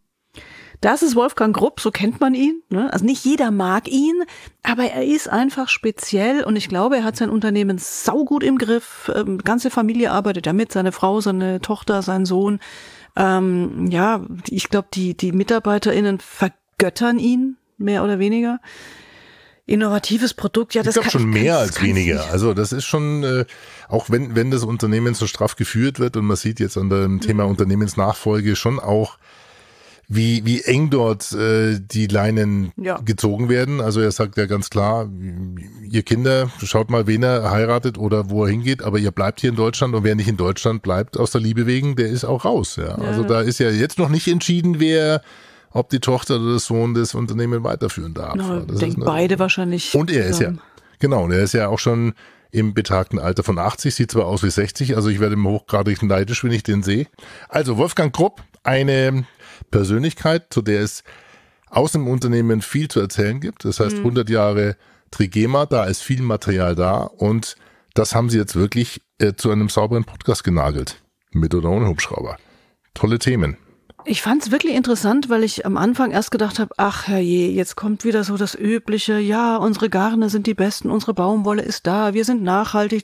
Das 0.81 1.01
ist 1.01 1.15
Wolfgang 1.15 1.55
Grupp, 1.55 1.79
so 1.79 1.91
kennt 1.91 2.19
man 2.19 2.33
ihn. 2.33 2.61
Ne? 2.69 2.91
Also 2.91 3.05
nicht 3.05 3.25
jeder 3.25 3.51
mag 3.51 3.87
ihn, 3.87 4.23
aber 4.63 4.83
er 4.83 5.05
ist 5.05 5.29
einfach 5.29 5.69
speziell 5.69 6.43
und 6.43 6.55
ich 6.55 6.69
glaube, 6.69 6.97
er 6.97 7.03
hat 7.03 7.15
sein 7.15 7.29
Unternehmen 7.29 7.77
saugut 7.77 8.43
im 8.43 8.57
Griff. 8.57 9.11
Ähm, 9.13 9.37
ganze 9.39 9.69
Familie 9.69 10.11
arbeitet 10.11 10.45
damit, 10.45 10.71
seine 10.71 10.91
Frau, 10.91 11.21
seine 11.21 11.61
Tochter, 11.61 12.01
sein 12.01 12.25
Sohn. 12.25 12.59
Ähm, 13.15 13.87
ja, 13.89 14.25
ich 14.49 14.69
glaube, 14.69 14.89
die, 14.93 15.15
die 15.15 15.31
MitarbeiterInnen 15.31 16.19
vergöttern 16.19 17.19
ihn, 17.19 17.57
mehr 17.77 18.03
oder 18.03 18.19
weniger. 18.19 18.59
Innovatives 19.67 20.35
Produkt, 20.35 20.75
ja, 20.75 20.81
Ich 20.81 20.85
das 20.85 20.93
glaube 20.93 21.09
kann 21.09 21.21
schon 21.21 21.33
ich 21.33 21.41
mehr 21.41 21.57
als 21.57 21.81
weniger. 21.81 22.29
Also 22.31 22.53
das 22.53 22.71
ist 22.71 22.85
schon, 22.85 23.23
äh, 23.23 23.45
auch 23.87 24.11
wenn, 24.11 24.35
wenn 24.35 24.51
das 24.51 24.63
Unternehmen 24.63 25.15
so 25.15 25.25
straff 25.25 25.55
geführt 25.55 25.99
wird 25.99 26.17
und 26.17 26.25
man 26.25 26.37
sieht 26.37 26.59
jetzt 26.59 26.77
an 26.77 26.89
dem 26.89 27.19
Thema 27.19 27.45
Unternehmensnachfolge 27.45 28.55
schon 28.55 28.79
auch, 28.79 29.17
wie, 30.07 30.45
wie 30.45 30.61
eng 30.61 30.89
dort 30.89 31.31
äh, 31.33 31.79
die 31.79 32.07
Leinen 32.07 32.71
Ja. 32.77 32.99
gezogen 33.03 33.49
werden. 33.49 33.81
Also 33.81 34.01
er 34.01 34.11
sagt 34.11 34.37
ja 34.37 34.45
ganz 34.45 34.69
klar, 34.69 35.09
ihr 35.89 36.03
Kinder, 36.03 36.49
schaut 36.63 36.89
mal, 36.89 37.07
wen 37.07 37.23
er 37.23 37.49
heiratet 37.51 37.97
oder 37.97 38.29
wo 38.29 38.45
er 38.45 38.51
hingeht, 38.51 38.83
aber 38.83 38.99
ihr 38.99 39.11
bleibt 39.11 39.41
hier 39.41 39.49
in 39.49 39.55
Deutschland 39.55 39.95
und 39.95 40.03
wer 40.03 40.15
nicht 40.15 40.27
in 40.27 40.37
Deutschland 40.37 40.81
bleibt, 40.83 41.17
aus 41.17 41.31
der 41.31 41.41
Liebe 41.41 41.65
wegen, 41.65 41.95
der 41.95 42.07
ist 42.07 42.23
auch 42.23 42.45
raus. 42.45 42.75
Ja. 42.75 42.95
Also 42.95 43.23
da 43.23 43.41
ist 43.41 43.59
ja 43.59 43.69
jetzt 43.69 43.97
noch 43.97 44.09
nicht 44.09 44.27
entschieden, 44.27 44.79
wer, 44.79 45.21
ob 45.71 45.89
die 45.89 45.99
Tochter 45.99 46.35
oder 46.35 46.51
der 46.51 46.59
Sohn 46.59 46.93
das 46.93 47.15
Unternehmen 47.15 47.63
weiterführen 47.63 48.13
darf. 48.13 48.35
Na, 48.37 48.59
Das 48.67 48.83
eine- 48.83 48.93
beide 49.05 49.39
wahrscheinlich. 49.39 49.95
und 49.95 50.11
er 50.11 50.27
ist 50.27 50.39
ja, 50.39 50.53
genau, 50.99 51.23
und 51.23 51.31
er 51.31 51.41
ist 51.43 51.53
ja 51.53 51.67
auch 51.67 51.79
schon 51.79 52.13
im 52.51 52.73
betagten 52.73 53.19
Alter 53.19 53.43
von 53.43 53.57
80, 53.59 53.93
sieht 53.95 54.11
zwar 54.11 54.27
aus 54.27 54.41
wie 54.43 54.49
60, 54.49 54.95
also 54.95 55.09
ich 55.09 55.19
werde 55.19 55.35
ihm 55.35 55.45
hochgradig 55.47 56.01
neidisch, 56.03 56.43
wenn 56.43 56.51
ich 56.53 56.63
den 56.63 56.83
sehe. 56.83 57.07
Also 57.49 57.75
Wolfgang 57.77 58.13
Krupp, 58.15 58.41
eine 58.63 59.25
Persönlichkeit, 59.75 60.53
zu 60.53 60.61
der 60.61 60.81
es 60.81 61.03
aus 61.69 61.91
dem 61.91 62.07
Unternehmen 62.07 62.61
viel 62.61 62.87
zu 62.87 63.01
erzählen 63.01 63.41
gibt. 63.41 63.65
Das 63.65 63.81
heißt 63.81 63.97
100 63.97 64.29
Jahre 64.29 64.77
Trigema, 65.11 65.65
da 65.65 65.83
ist 65.83 66.01
viel 66.01 66.21
Material 66.21 66.75
da 66.75 67.01
und 67.01 67.57
das 67.93 68.15
haben 68.15 68.29
sie 68.29 68.37
jetzt 68.37 68.55
wirklich 68.55 69.01
äh, 69.19 69.33
zu 69.33 69.51
einem 69.51 69.67
sauberen 69.67 70.05
Podcast 70.05 70.45
genagelt. 70.45 71.01
Mit 71.31 71.53
oder 71.53 71.69
ohne 71.69 71.87
Hubschrauber. 71.87 72.37
Tolle 72.93 73.19
Themen. 73.19 73.57
Ich 74.07 74.21
fand 74.21 74.43
es 74.43 74.51
wirklich 74.51 74.75
interessant, 74.75 75.29
weil 75.29 75.43
ich 75.43 75.65
am 75.65 75.77
Anfang 75.77 76.11
erst 76.11 76.29
gedacht 76.29 76.59
habe, 76.59 76.75
ach 76.77 77.07
herrje, 77.07 77.49
jetzt 77.49 77.75
kommt 77.75 78.03
wieder 78.03 78.23
so 78.23 78.37
das 78.37 78.53
Übliche, 78.53 79.17
ja, 79.17 79.57
unsere 79.57 79.89
Garne 79.89 80.29
sind 80.29 80.45
die 80.45 80.53
besten, 80.53 80.91
unsere 80.91 81.15
Baumwolle 81.15 81.63
ist 81.63 81.87
da, 81.87 82.13
wir 82.13 82.23
sind 82.23 82.43
nachhaltig. 82.43 83.03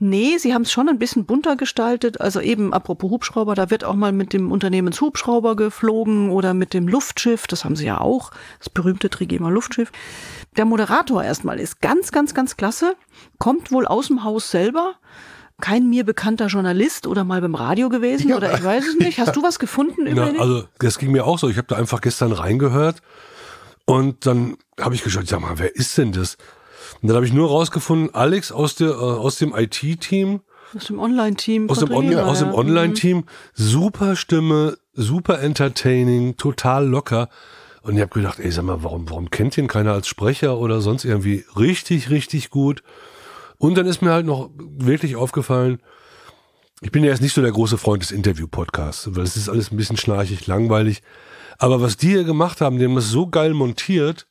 Nee, 0.00 0.38
sie 0.38 0.52
haben 0.52 0.62
es 0.62 0.72
schon 0.72 0.88
ein 0.88 0.98
bisschen 0.98 1.26
bunter 1.26 1.54
gestaltet. 1.54 2.20
Also 2.20 2.40
eben, 2.40 2.72
apropos 2.72 3.08
Hubschrauber, 3.08 3.54
da 3.54 3.70
wird 3.70 3.84
auch 3.84 3.94
mal 3.94 4.10
mit 4.10 4.32
dem 4.32 4.50
Unternehmenshubschrauber 4.50 5.54
geflogen 5.54 6.30
oder 6.30 6.54
mit 6.54 6.74
dem 6.74 6.88
Luftschiff, 6.88 7.46
das 7.46 7.64
haben 7.64 7.76
sie 7.76 7.86
ja 7.86 8.00
auch, 8.00 8.32
das 8.58 8.70
berühmte 8.70 9.10
Trigema 9.10 9.48
Luftschiff. 9.48 9.92
Der 10.56 10.64
Moderator 10.64 11.22
erstmal 11.22 11.60
ist 11.60 11.80
ganz, 11.80 12.10
ganz, 12.10 12.34
ganz 12.34 12.56
klasse, 12.56 12.96
kommt 13.38 13.70
wohl 13.70 13.86
aus 13.86 14.08
dem 14.08 14.24
Haus 14.24 14.50
selber 14.50 14.96
kein 15.60 15.88
mir 15.88 16.04
bekannter 16.04 16.46
Journalist 16.46 17.06
oder 17.06 17.24
mal 17.24 17.40
beim 17.40 17.54
Radio 17.54 17.88
gewesen 17.88 18.30
ja. 18.30 18.36
oder 18.36 18.54
ich 18.54 18.64
weiß 18.64 18.86
es 18.86 18.96
nicht. 18.96 19.18
Hast 19.18 19.36
du 19.36 19.42
was 19.42 19.58
gefunden 19.58 20.06
über 20.06 20.32
ja, 20.32 20.40
Also 20.40 20.64
das 20.78 20.98
ging 20.98 21.12
mir 21.12 21.24
auch 21.26 21.38
so. 21.38 21.48
Ich 21.48 21.56
habe 21.56 21.68
da 21.68 21.76
einfach 21.76 22.00
gestern 22.00 22.32
reingehört 22.32 23.02
und 23.86 24.26
dann 24.26 24.56
habe 24.80 24.94
ich 24.94 25.02
geschaut, 25.02 25.26
sag 25.26 25.40
mal, 25.40 25.58
wer 25.58 25.74
ist 25.74 25.96
denn 25.98 26.12
das? 26.12 26.36
Und 27.02 27.08
dann 27.08 27.16
habe 27.16 27.26
ich 27.26 27.32
nur 27.32 27.48
rausgefunden, 27.48 28.14
Alex 28.14 28.50
aus, 28.50 28.74
der, 28.76 28.90
äh, 28.90 28.92
aus 28.94 29.36
dem 29.36 29.54
IT-Team. 29.54 30.40
Aus 30.74 30.86
dem 30.86 30.98
Online-Team. 30.98 31.70
Aus 31.70 31.78
dem, 31.78 31.90
On 31.92 32.10
ja, 32.10 32.24
aus 32.24 32.40
dem 32.40 32.48
mhm. 32.48 32.54
Online-Team. 32.54 33.24
Super 33.52 34.16
Stimme, 34.16 34.76
super 34.92 35.40
entertaining, 35.40 36.36
total 36.36 36.86
locker. 36.86 37.28
Und 37.82 37.96
ich 37.96 38.00
habe 38.00 38.14
gedacht, 38.14 38.40
ey, 38.40 38.50
sag 38.50 38.64
mal, 38.64 38.82
warum, 38.82 39.08
warum 39.10 39.30
kennt 39.30 39.58
ihn 39.58 39.68
keiner 39.68 39.92
als 39.92 40.08
Sprecher 40.08 40.58
oder 40.58 40.80
sonst 40.80 41.04
irgendwie? 41.04 41.44
Richtig, 41.56 42.10
richtig 42.10 42.50
gut. 42.50 42.82
Und 43.64 43.76
dann 43.76 43.86
ist 43.86 44.02
mir 44.02 44.10
halt 44.10 44.26
noch 44.26 44.50
wirklich 44.58 45.16
aufgefallen, 45.16 45.80
ich 46.82 46.92
bin 46.92 47.02
ja 47.02 47.10
jetzt 47.10 47.22
nicht 47.22 47.32
so 47.32 47.40
der 47.40 47.50
große 47.50 47.78
Freund 47.78 48.02
des 48.02 48.10
Interview-Podcasts, 48.10 49.16
weil 49.16 49.24
es 49.24 49.38
ist 49.38 49.48
alles 49.48 49.72
ein 49.72 49.78
bisschen 49.78 49.96
schnarchig, 49.96 50.46
langweilig. 50.46 51.00
Aber 51.56 51.80
was 51.80 51.96
die 51.96 52.08
hier 52.08 52.24
gemacht 52.24 52.60
haben, 52.60 52.78
die 52.78 52.84
haben 52.84 52.94
das 52.94 53.08
so 53.08 53.26
geil 53.26 53.54
montiert 53.54 54.26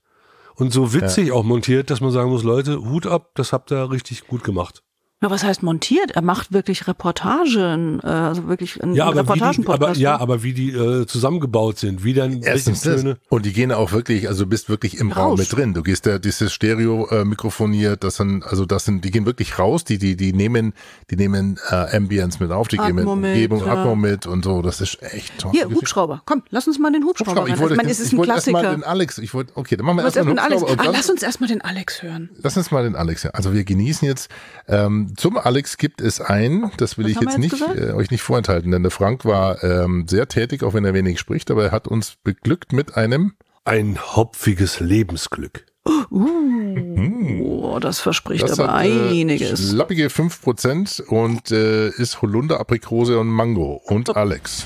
und 0.54 0.72
so 0.72 0.94
witzig 0.94 1.30
ja. 1.30 1.34
auch 1.34 1.44
montiert, 1.44 1.90
dass 1.90 2.00
man 2.00 2.12
sagen 2.12 2.30
muss, 2.30 2.44
Leute, 2.44 2.78
Hut 2.88 3.08
ab, 3.08 3.32
das 3.34 3.54
habt 3.54 3.72
ihr 3.72 3.90
richtig 3.90 4.28
gut 4.28 4.44
gemacht. 4.44 4.84
Ja, 5.24 5.30
was 5.30 5.44
heißt 5.46 5.64
montiert? 5.64 6.12
Er 6.12 6.22
macht 6.22 6.52
wirklich 6.52 6.86
Reportagen, 6.86 8.02
äh, 8.04 8.08
also 8.08 8.50
wirklich 8.50 8.84
ein 8.84 8.94
ja, 8.94 9.06
aber 9.06 9.22
Reportagen-Podcast. 9.22 9.98
Ja, 9.98 10.20
aber 10.20 10.44
wie 10.44 10.52
die 10.52 10.72
äh, 10.72 11.06
zusammengebaut 11.06 11.80
sind, 11.80 12.04
wie 12.04 12.14
dann 12.14 12.42
Erstens 12.42 12.82
Töne. 12.82 13.18
Und 13.30 13.46
die 13.46 13.54
gehen 13.54 13.72
auch 13.72 13.94
wirklich, 13.94 14.28
also 14.28 14.44
du 14.44 14.50
bist 14.50 14.68
wirklich 14.68 15.00
im 15.00 15.14
raus. 15.14 15.24
Raum 15.24 15.40
mit 15.40 15.52
drin. 15.52 15.74
Du 15.74 15.82
gehst 15.82 16.06
da 16.06 16.20
dieses 16.20 16.52
Stereo 16.52 17.08
äh, 17.08 17.24
mikrofoniert, 17.24 18.04
das 18.04 18.18
sind, 18.18 18.44
also 18.44 18.66
das 18.66 18.84
sind, 18.84 19.06
die 19.06 19.12
gehen 19.12 19.26
wirklich 19.26 19.58
raus, 19.58 19.86
die, 19.86 19.98
die, 19.98 20.18
die 20.18 20.34
nehmen, 20.34 20.74
die 21.10 21.16
nehmen 21.16 21.58
äh, 21.70 21.96
Ambience 21.96 22.42
mit 22.42 22.52
auf, 22.52 22.68
die 22.68 22.78
Atmo 22.78 22.96
geben 22.96 23.08
Umgebung, 23.08 23.66
ja. 23.66 23.74
Atmo 23.74 23.96
mit 23.96 24.28
und 24.28 24.44
so. 24.44 24.62
Das 24.62 24.82
ist 24.82 25.02
echt 25.02 25.38
toll. 25.38 25.52
Hier, 25.54 25.70
Hubschrauber. 25.70 26.22
Komm, 26.26 26.44
lass 26.50 26.68
uns 26.68 26.80
mal 26.80 26.92
den 26.92 27.06
Hubschrauber. 27.06 27.32
Hubschrauber. 27.32 27.54
Ich, 27.54 27.60
wollte, 27.60 27.76
ich 27.76 27.78
meine, 27.78 27.92
es 27.92 28.02
ist 28.02 28.12
ein 28.12 28.22
Klassiker. 28.22 28.58
Erst 28.58 28.68
mal 28.68 28.76
den 28.76 28.84
Alex. 28.84 29.18
Ich 29.20 29.34
wollte, 29.34 29.54
okay, 29.56 29.78
dann 29.78 29.86
machen 29.86 30.00
wir 30.00 30.04
erstmal 30.04 30.26
den 30.26 30.40
Alex. 30.40 30.64
Ah, 30.64 30.90
lass 30.92 31.10
uns 31.10 31.24
erstmal 31.24 31.48
den 31.48 31.62
Alex 31.62 32.04
hören. 32.04 32.30
Lass 32.42 32.58
uns 32.58 32.72
mal 32.72 32.84
den 32.84 32.98
Alex 32.98 33.24
hören. 33.24 33.36
Also 33.36 33.54
wir 33.54 33.64
genießen 33.64 34.06
jetzt 34.06 34.30
ähm, 34.68 35.13
zum 35.16 35.38
Alex 35.38 35.78
gibt 35.78 36.02
es 36.02 36.22
ein, 36.22 36.72
das 36.78 36.98
will 36.98 37.06
Was 37.06 37.12
ich 37.12 37.22
jetzt, 37.22 37.38
jetzt 37.38 37.40
nicht, 37.40 37.78
äh, 37.78 37.94
euch 37.94 38.12
nicht 38.12 38.22
vorenthalten, 38.22 38.72
denn 38.72 38.84
der 38.84 38.92
Frank 38.92 39.26
war 39.26 39.64
ähm, 39.64 40.06
sehr 40.08 40.28
tätig, 40.28 40.64
auch 40.64 40.74
wenn 40.74 40.86
er 40.86 40.94
wenig 40.94 41.20
spricht, 41.20 41.52
aber 41.52 41.66
er 41.66 41.72
hat 41.72 41.88
uns 41.88 42.16
beglückt 42.24 42.74
mit 42.74 42.98
einem 42.98 43.34
ein 43.66 43.98
hopfiges 43.98 44.80
Lebensglück. 44.80 45.66
Uh, 45.86 47.42
oh, 47.42 47.80
das 47.80 48.00
verspricht 48.00 48.44
das 48.44 48.60
aber 48.60 48.74
hat, 48.74 48.86
äh, 48.86 49.20
einiges. 49.20 49.74
Lappige 49.74 50.08
5% 50.08 51.02
und 51.02 51.52
äh, 51.52 51.90
ist 51.90 52.22
Holunder, 52.22 52.60
Aprikose 52.60 53.20
und 53.20 53.28
Mango. 53.28 53.82
Und 53.86 54.16
Alex. 54.16 54.66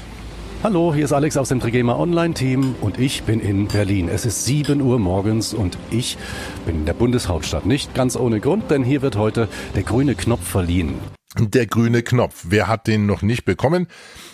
Hallo, 0.64 0.92
hier 0.92 1.06
ist 1.06 1.14
Alex 1.14 1.38
aus 1.38 1.50
dem 1.50 1.60
Trigema 1.60 1.96
Online 1.96 2.34
Team 2.34 2.74
und 2.82 3.00
ich 3.00 3.22
bin 3.24 3.40
in 3.40 3.68
Berlin. 3.68 4.10
Es 4.10 4.26
ist 4.26 4.46
7 4.46 4.82
Uhr 4.82 4.98
morgens 4.98 5.54
und 5.54 5.78
ich 5.92 6.18
bin 6.66 6.78
in 6.78 6.86
der 6.88 6.94
Bundeshauptstadt. 6.94 7.68
Nicht 7.68 7.94
ganz 7.94 8.16
ohne 8.16 8.40
Grund, 8.40 8.72
denn 8.72 8.84
hier 8.84 9.04
wird 9.04 9.18
heute 9.18 9.50
der 9.76 9.84
grüne 9.84 10.16
Knopf 10.16 10.44
verliehen. 10.44 10.96
Der 11.38 11.68
grüne 11.68 12.02
Knopf. 12.02 12.46
Wer 12.50 12.68
hat 12.68 12.88
den 12.88 13.06
noch 13.06 13.22
nicht 13.22 13.46
bekommen? 13.46 13.86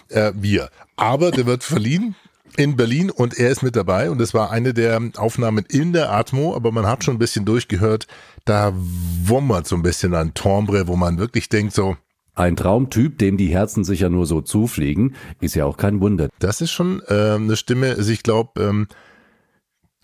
Äh, 0.08 0.32
wir. 0.34 0.70
Aber 0.96 1.30
der 1.32 1.46
wird 1.46 1.66
verliehen 1.66 2.16
in 2.56 2.78
Berlin 2.78 3.12
und 3.12 3.38
er 3.38 3.50
ist 3.50 3.62
mit 3.62 3.76
dabei 3.76 4.10
und 4.10 4.22
es 4.22 4.34
war 4.34 4.50
eine 4.50 4.74
der 4.74 5.02
Aufnahmen 5.18 5.66
in 5.68 5.92
der 5.92 6.14
Atmo, 6.14 6.56
aber 6.56 6.72
man 6.72 6.88
hat 6.88 7.04
schon 7.04 7.16
ein 7.16 7.20
bisschen 7.20 7.44
durchgehört, 7.44 8.08
da 8.46 8.72
wummert 8.74 9.68
so 9.68 9.76
ein 9.76 9.82
bisschen 9.82 10.14
an 10.14 10.34
Tombre, 10.34 10.88
wo 10.88 10.96
man 10.96 11.18
wirklich 11.18 11.50
denkt 11.50 11.74
so, 11.74 11.98
ein 12.36 12.56
Traumtyp, 12.56 13.18
dem 13.20 13.38
die 13.38 13.54
Herzen 13.54 13.84
sicher 13.84 14.10
nur 14.10 14.26
so 14.26 14.42
zufliegen, 14.42 15.16
ist 15.40 15.56
ja 15.56 15.66
auch 15.66 15.78
kein 15.78 16.02
Wunder. 16.02 16.30
Das 16.40 16.62
ist 16.62 16.72
schon 16.72 17.02
äh, 17.08 17.36
eine 17.36 17.56
Stimme, 17.56 17.96
also 17.96 18.12
ich 18.12 18.24
glaube, 18.24 18.62
ähm, 18.62 18.88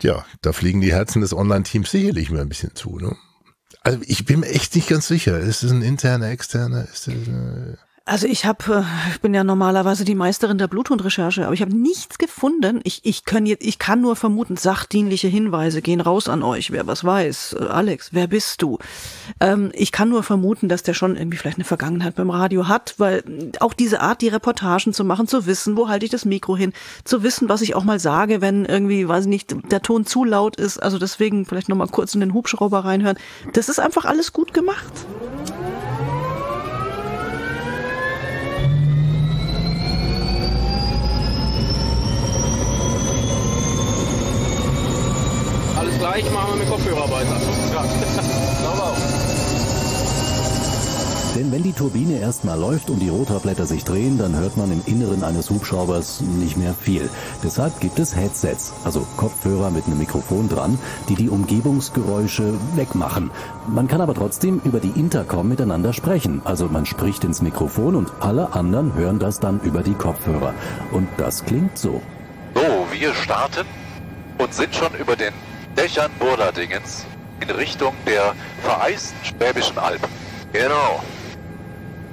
ja, 0.02 0.24
da 0.40 0.52
fliegen 0.52 0.80
die 0.80 0.92
Herzen 0.92 1.20
des 1.20 1.34
Online-Teams 1.34 1.90
sicherlich 1.90 2.30
mal 2.30 2.40
ein 2.40 2.48
bisschen 2.48 2.74
zu. 2.74 2.98
Ne? 2.98 3.16
Also 3.82 4.00
ich 4.06 4.24
bin 4.24 4.40
mir 4.40 4.48
echt 4.48 4.74
nicht 4.74 4.88
ganz 4.88 5.08
sicher. 5.08 5.38
Ist 5.38 5.62
es 5.62 5.70
ein 5.70 5.82
interner, 5.82 6.30
externer? 6.30 6.84
Ist 6.84 7.06
das, 7.06 7.14
äh 7.14 7.76
also 8.10 8.26
ich 8.26 8.44
habe, 8.44 8.74
äh, 8.74 9.12
ich 9.12 9.20
bin 9.20 9.34
ja 9.34 9.44
normalerweise 9.44 10.04
die 10.04 10.16
Meisterin 10.16 10.58
der 10.58 10.66
Bluthundrecherche, 10.66 11.44
aber 11.44 11.54
ich 11.54 11.62
habe 11.62 11.76
nichts 11.76 12.18
gefunden. 12.18 12.80
Ich, 12.82 13.02
ich, 13.04 13.24
kann 13.24 13.46
jetzt, 13.46 13.64
ich 13.64 13.78
kann 13.78 14.00
nur 14.00 14.16
vermuten, 14.16 14.56
sachdienliche 14.56 15.28
Hinweise 15.28 15.80
gehen 15.80 16.00
raus 16.00 16.28
an 16.28 16.42
euch, 16.42 16.72
wer 16.72 16.88
was 16.88 17.04
weiß. 17.04 17.56
Äh, 17.60 17.64
Alex, 17.66 18.08
wer 18.12 18.26
bist 18.26 18.62
du? 18.62 18.78
Ähm, 19.38 19.70
ich 19.74 19.92
kann 19.92 20.08
nur 20.08 20.24
vermuten, 20.24 20.68
dass 20.68 20.82
der 20.82 20.94
schon 20.94 21.16
irgendwie 21.16 21.38
vielleicht 21.38 21.58
eine 21.58 21.64
Vergangenheit 21.64 22.16
beim 22.16 22.30
Radio 22.30 22.66
hat, 22.66 22.96
weil 22.98 23.22
auch 23.60 23.74
diese 23.74 24.00
Art, 24.00 24.22
die 24.22 24.28
Reportagen 24.28 24.92
zu 24.92 25.04
machen, 25.04 25.28
zu 25.28 25.46
wissen, 25.46 25.76
wo 25.76 25.88
halte 25.88 26.04
ich 26.04 26.10
das 26.10 26.24
Mikro 26.24 26.56
hin, 26.56 26.72
zu 27.04 27.22
wissen, 27.22 27.48
was 27.48 27.62
ich 27.62 27.76
auch 27.76 27.84
mal 27.84 28.00
sage, 28.00 28.40
wenn 28.40 28.64
irgendwie, 28.64 29.06
weiß 29.06 29.24
ich 29.24 29.30
nicht, 29.30 29.54
der 29.70 29.82
Ton 29.82 30.04
zu 30.04 30.24
laut 30.24 30.56
ist. 30.56 30.82
Also 30.82 30.98
deswegen 30.98 31.46
vielleicht 31.46 31.68
nochmal 31.68 31.86
kurz 31.86 32.14
in 32.14 32.20
den 32.20 32.34
Hubschrauber 32.34 32.80
reinhören. 32.80 33.18
Das 33.52 33.68
ist 33.68 33.78
einfach 33.78 34.04
alles 34.04 34.32
gut 34.32 34.52
gemacht. 34.52 35.06
Gleich 46.20 46.32
machen 46.32 46.52
wir 46.52 46.56
mit 46.56 46.68
Kopfhörer 46.68 47.10
weiter. 47.10 47.36
Ja. 47.72 47.84
Sauber. 48.62 48.96
Denn 51.36 51.52
wenn 51.52 51.62
die 51.62 51.72
Turbine 51.72 52.18
erstmal 52.18 52.58
läuft 52.58 52.90
und 52.90 52.98
die 52.98 53.08
Rotorblätter 53.08 53.64
sich 53.64 53.84
drehen, 53.84 54.18
dann 54.18 54.36
hört 54.36 54.56
man 54.56 54.72
im 54.72 54.82
Inneren 54.84 55.22
eines 55.22 55.48
Hubschraubers 55.48 56.20
nicht 56.20 56.56
mehr 56.56 56.74
viel. 56.74 57.08
Deshalb 57.42 57.78
gibt 57.80 58.00
es 58.00 58.16
Headsets, 58.16 58.72
also 58.84 59.06
Kopfhörer 59.16 59.70
mit 59.70 59.86
einem 59.86 59.98
Mikrofon 59.98 60.48
dran, 60.48 60.76
die 61.08 61.14
die 61.14 61.30
Umgebungsgeräusche 61.30 62.52
wegmachen. 62.74 63.30
Man 63.68 63.86
kann 63.86 64.00
aber 64.00 64.14
trotzdem 64.14 64.60
über 64.64 64.80
die 64.80 64.98
Intercom 64.98 65.48
miteinander 65.48 65.92
sprechen. 65.92 66.42
Also 66.44 66.66
man 66.66 66.84
spricht 66.84 67.22
ins 67.22 67.40
Mikrofon 67.40 67.94
und 67.94 68.12
alle 68.18 68.52
anderen 68.52 68.94
hören 68.94 69.20
das 69.20 69.38
dann 69.38 69.60
über 69.60 69.82
die 69.82 69.94
Kopfhörer. 69.94 70.52
Und 70.90 71.08
das 71.16 71.44
klingt 71.44 71.78
so. 71.78 72.02
So, 72.54 72.86
wir 72.90 73.14
starten 73.14 73.66
und 74.36 74.52
sind 74.52 74.74
schon 74.74 74.92
über 74.94 75.14
den 75.14 75.32
Dächern 75.76 76.10
Burderdingens 76.18 77.06
in 77.40 77.50
Richtung 77.50 77.94
der 78.06 78.34
vereisten 78.62 79.16
Schwäbischen 79.24 79.78
Alpen. 79.78 80.08
Genau. 80.52 81.02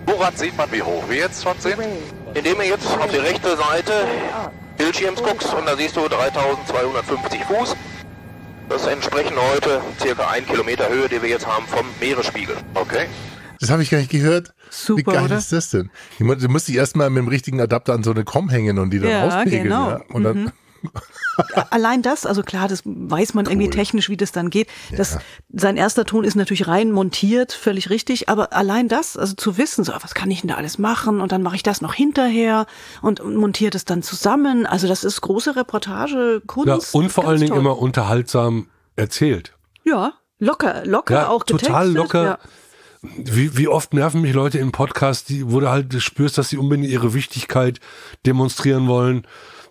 Woran 0.06 0.36
sieht 0.36 0.56
man, 0.58 0.72
wie 0.72 0.82
hoch 0.82 1.04
wir 1.10 1.18
jetzt 1.18 1.44
schon 1.44 1.60
sind? 1.60 1.78
Indem 2.34 2.58
du 2.58 2.64
jetzt 2.64 2.88
auf 2.88 3.12
die 3.12 3.18
rechte 3.18 3.58
Seite 3.58 3.92
Bildschirms 4.78 5.22
guckst 5.22 5.54
und 5.54 5.66
da 5.66 5.76
siehst 5.76 5.98
du 5.98 6.08
3250 6.08 7.44
Fuß. 7.44 7.76
Das 8.70 8.86
entsprechen 8.86 9.36
heute 9.54 9.82
circa 10.00 10.28
ein 10.30 10.46
Kilometer 10.46 10.90
Höhe, 10.90 11.10
die 11.10 11.22
wir 11.22 11.30
jetzt 11.30 11.48
haben 11.48 11.66
vom 11.68 11.86
Meeresspiegel. 12.00 12.56
Okay? 12.74 13.08
Das 13.60 13.70
habe 13.70 13.82
ich 13.82 13.90
gar 13.90 13.98
nicht 13.98 14.12
gehört. 14.12 14.54
Super, 14.70 14.98
Wie 15.00 15.04
geil 15.04 15.26
oder? 15.26 15.38
ist 15.38 15.52
das 15.52 15.72
denn? 15.72 15.90
Du 16.20 16.26
musst 16.26 16.68
dich 16.68 16.76
erstmal 16.76 17.10
mit 17.10 17.24
dem 17.24 17.28
richtigen 17.28 17.60
Adapter 17.62 17.94
an 17.94 18.04
so 18.04 18.12
eine 18.12 18.24
Com 18.24 18.50
hängen 18.50 18.78
und 18.78 18.92
die 18.92 19.00
dann 19.00 19.10
ja, 19.10 19.24
auspegeln. 19.24 19.64
Genau. 19.64 19.90
Ja? 19.90 20.02
Und 20.10 20.24
dann, 20.24 20.44
mhm. 20.44 20.52
Allein 21.70 22.02
das, 22.02 22.26
also 22.26 22.42
klar, 22.42 22.68
das 22.68 22.82
weiß 22.86 23.34
man 23.34 23.46
cool. 23.46 23.54
irgendwie 23.54 23.70
technisch, 23.70 24.10
wie 24.10 24.18
das 24.18 24.32
dann 24.32 24.50
geht. 24.50 24.68
Das, 24.96 25.16
ja. 25.16 25.22
Sein 25.54 25.78
erster 25.78 26.06
Ton 26.06 26.24
ist 26.24 26.36
natürlich 26.36 26.68
rein 26.68 26.92
montiert, 26.92 27.54
völlig 27.54 27.90
richtig, 27.90 28.28
aber 28.30 28.54
allein 28.54 28.88
das, 28.88 29.18
also 29.18 29.36
zu 29.36 29.58
wissen, 29.58 29.84
so, 29.84 29.94
was 29.94 30.16
kann 30.16 30.32
ich 30.32 30.42
denn 30.42 30.50
da 30.50 30.56
alles 30.56 30.80
machen 30.80 31.22
und 31.22 31.32
dann 31.32 31.44
mache 31.44 31.56
ich 31.56 31.64
das 31.64 31.82
noch 31.82 31.94
hinterher 31.94 32.66
und, 33.02 33.24
montiert 33.24 33.76
es 33.76 33.86
dann 33.86 34.02
zusammen. 34.02 34.66
Also 34.66 34.88
das 34.88 35.04
ist 35.04 35.22
große 35.22 35.56
Reportage, 35.56 36.42
Kunst. 36.46 36.94
Ja, 36.94 37.00
und 37.00 37.12
vor 37.12 37.28
allen 37.28 37.40
Dingen 37.40 37.50
toll. 37.50 37.60
immer 37.60 37.78
unterhaltsam 37.78 38.68
erzählt. 38.96 39.54
Ja, 39.84 40.14
locker, 40.40 40.86
locker 40.86 41.16
ja, 41.16 41.28
auch 41.30 41.46
getextet. 41.46 41.68
Total 41.68 41.92
locker. 41.92 42.24
Ja. 42.24 42.40
Wie, 43.02 43.56
wie 43.58 43.68
oft 43.68 43.94
nerven 43.94 44.22
mich 44.22 44.34
Leute 44.34 44.58
im 44.58 44.72
Podcast, 44.72 45.30
die, 45.30 45.52
wo 45.52 45.60
du 45.60 45.70
halt 45.70 45.94
spürst, 46.02 46.38
dass 46.38 46.50
sie 46.50 46.58
unbedingt 46.58 46.90
ihre 46.90 47.14
Wichtigkeit 47.14 47.80
demonstrieren 48.26 48.88
wollen. 48.88 49.28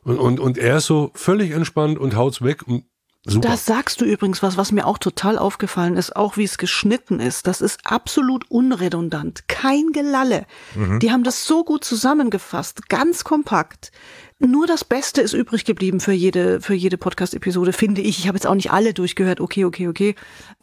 Und, 0.06 0.18
und, 0.20 0.38
und 0.38 0.56
er 0.56 0.76
ist 0.76 0.86
so 0.86 1.10
völlig 1.14 1.50
entspannt 1.50 1.98
und 1.98 2.14
haut's 2.14 2.40
weg. 2.40 2.62
Und 2.68 2.84
Super. 3.28 3.48
Das 3.48 3.66
sagst 3.66 4.00
du 4.00 4.04
übrigens 4.04 4.40
was, 4.40 4.56
was 4.56 4.70
mir 4.70 4.86
auch 4.86 4.98
total 4.98 5.36
aufgefallen 5.36 5.96
ist, 5.96 6.14
auch 6.14 6.36
wie 6.36 6.44
es 6.44 6.58
geschnitten 6.58 7.18
ist. 7.18 7.48
Das 7.48 7.60
ist 7.60 7.80
absolut 7.82 8.48
unredundant. 8.48 9.48
Kein 9.48 9.90
Gelalle. 9.92 10.46
Mhm. 10.76 11.00
Die 11.00 11.10
haben 11.10 11.24
das 11.24 11.44
so 11.44 11.64
gut 11.64 11.82
zusammengefasst, 11.82 12.88
ganz 12.88 13.24
kompakt. 13.24 13.90
Nur 14.38 14.66
das 14.66 14.84
Beste 14.84 15.22
ist 15.22 15.32
übrig 15.32 15.64
geblieben 15.64 15.98
für 15.98 16.12
jede, 16.12 16.60
für 16.60 16.74
jede 16.74 16.98
Podcast-Episode, 16.98 17.72
finde 17.72 18.02
ich. 18.02 18.18
Ich 18.18 18.28
habe 18.28 18.36
jetzt 18.36 18.46
auch 18.46 18.54
nicht 18.54 18.70
alle 18.70 18.92
durchgehört. 18.92 19.40
Okay, 19.40 19.64
okay, 19.64 19.88
okay. 19.88 20.10
Ist 20.10 20.16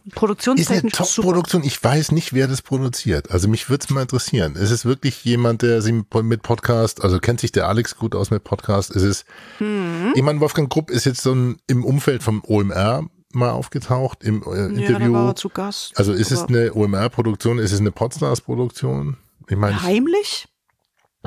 eine 0.06 0.14
Produktionstechnisch. 0.14 0.94
Top-Produktion. 0.94 1.64
Ich 1.64 1.84
weiß 1.84 2.12
nicht, 2.12 2.34
wer 2.34 2.48
das 2.48 2.62
produziert. 2.62 3.32
Also 3.32 3.48
mich 3.48 3.70
würde 3.70 3.84
es 3.84 3.90
mal 3.90 4.02
interessieren. 4.04 4.56
Ist 4.56 4.70
es 4.70 4.86
wirklich 4.86 5.24
jemand, 5.26 5.64
der 5.64 5.82
sich 5.82 5.94
mit 6.22 6.44
Podcast, 6.44 7.04
also 7.04 7.20
kennt 7.20 7.40
sich 7.40 7.52
der 7.52 7.68
Alex 7.68 7.96
gut 7.98 8.14
aus 8.16 8.30
mit 8.30 8.44
Podcast? 8.44 8.92
Ist 8.92 9.02
es, 9.04 9.26
Mhm. 9.60 10.14
ich 10.16 10.22
meine, 10.22 10.40
Wolfgang 10.40 10.70
Grupp 10.70 10.92
ist 10.92 11.06
jetzt 11.06 11.22
so 11.22 11.34
ein, 11.34 11.58
im 11.68 11.84
Umfeld 11.84 12.22
vom 12.22 12.44
OMR 12.46 13.10
mal 13.34 13.50
aufgetaucht 13.50 14.24
im 14.24 14.44
äh, 14.44 14.56
Ja, 14.56 14.66
Interview. 14.68 15.14
war 15.14 15.30
er 15.30 15.36
zu 15.36 15.50
Gast. 15.50 15.98
also 15.98 16.14
ist 16.14 16.32
es 16.32 16.44
eine 16.44 16.76
OMR-Produktion? 16.76 17.58
Ist 17.58 17.72
es 17.72 17.80
eine 17.80 17.92
Podstars-Produktion? 17.92 19.18
Ich 19.50 19.58
meine, 19.58 19.82
Heimlich? 19.82 20.48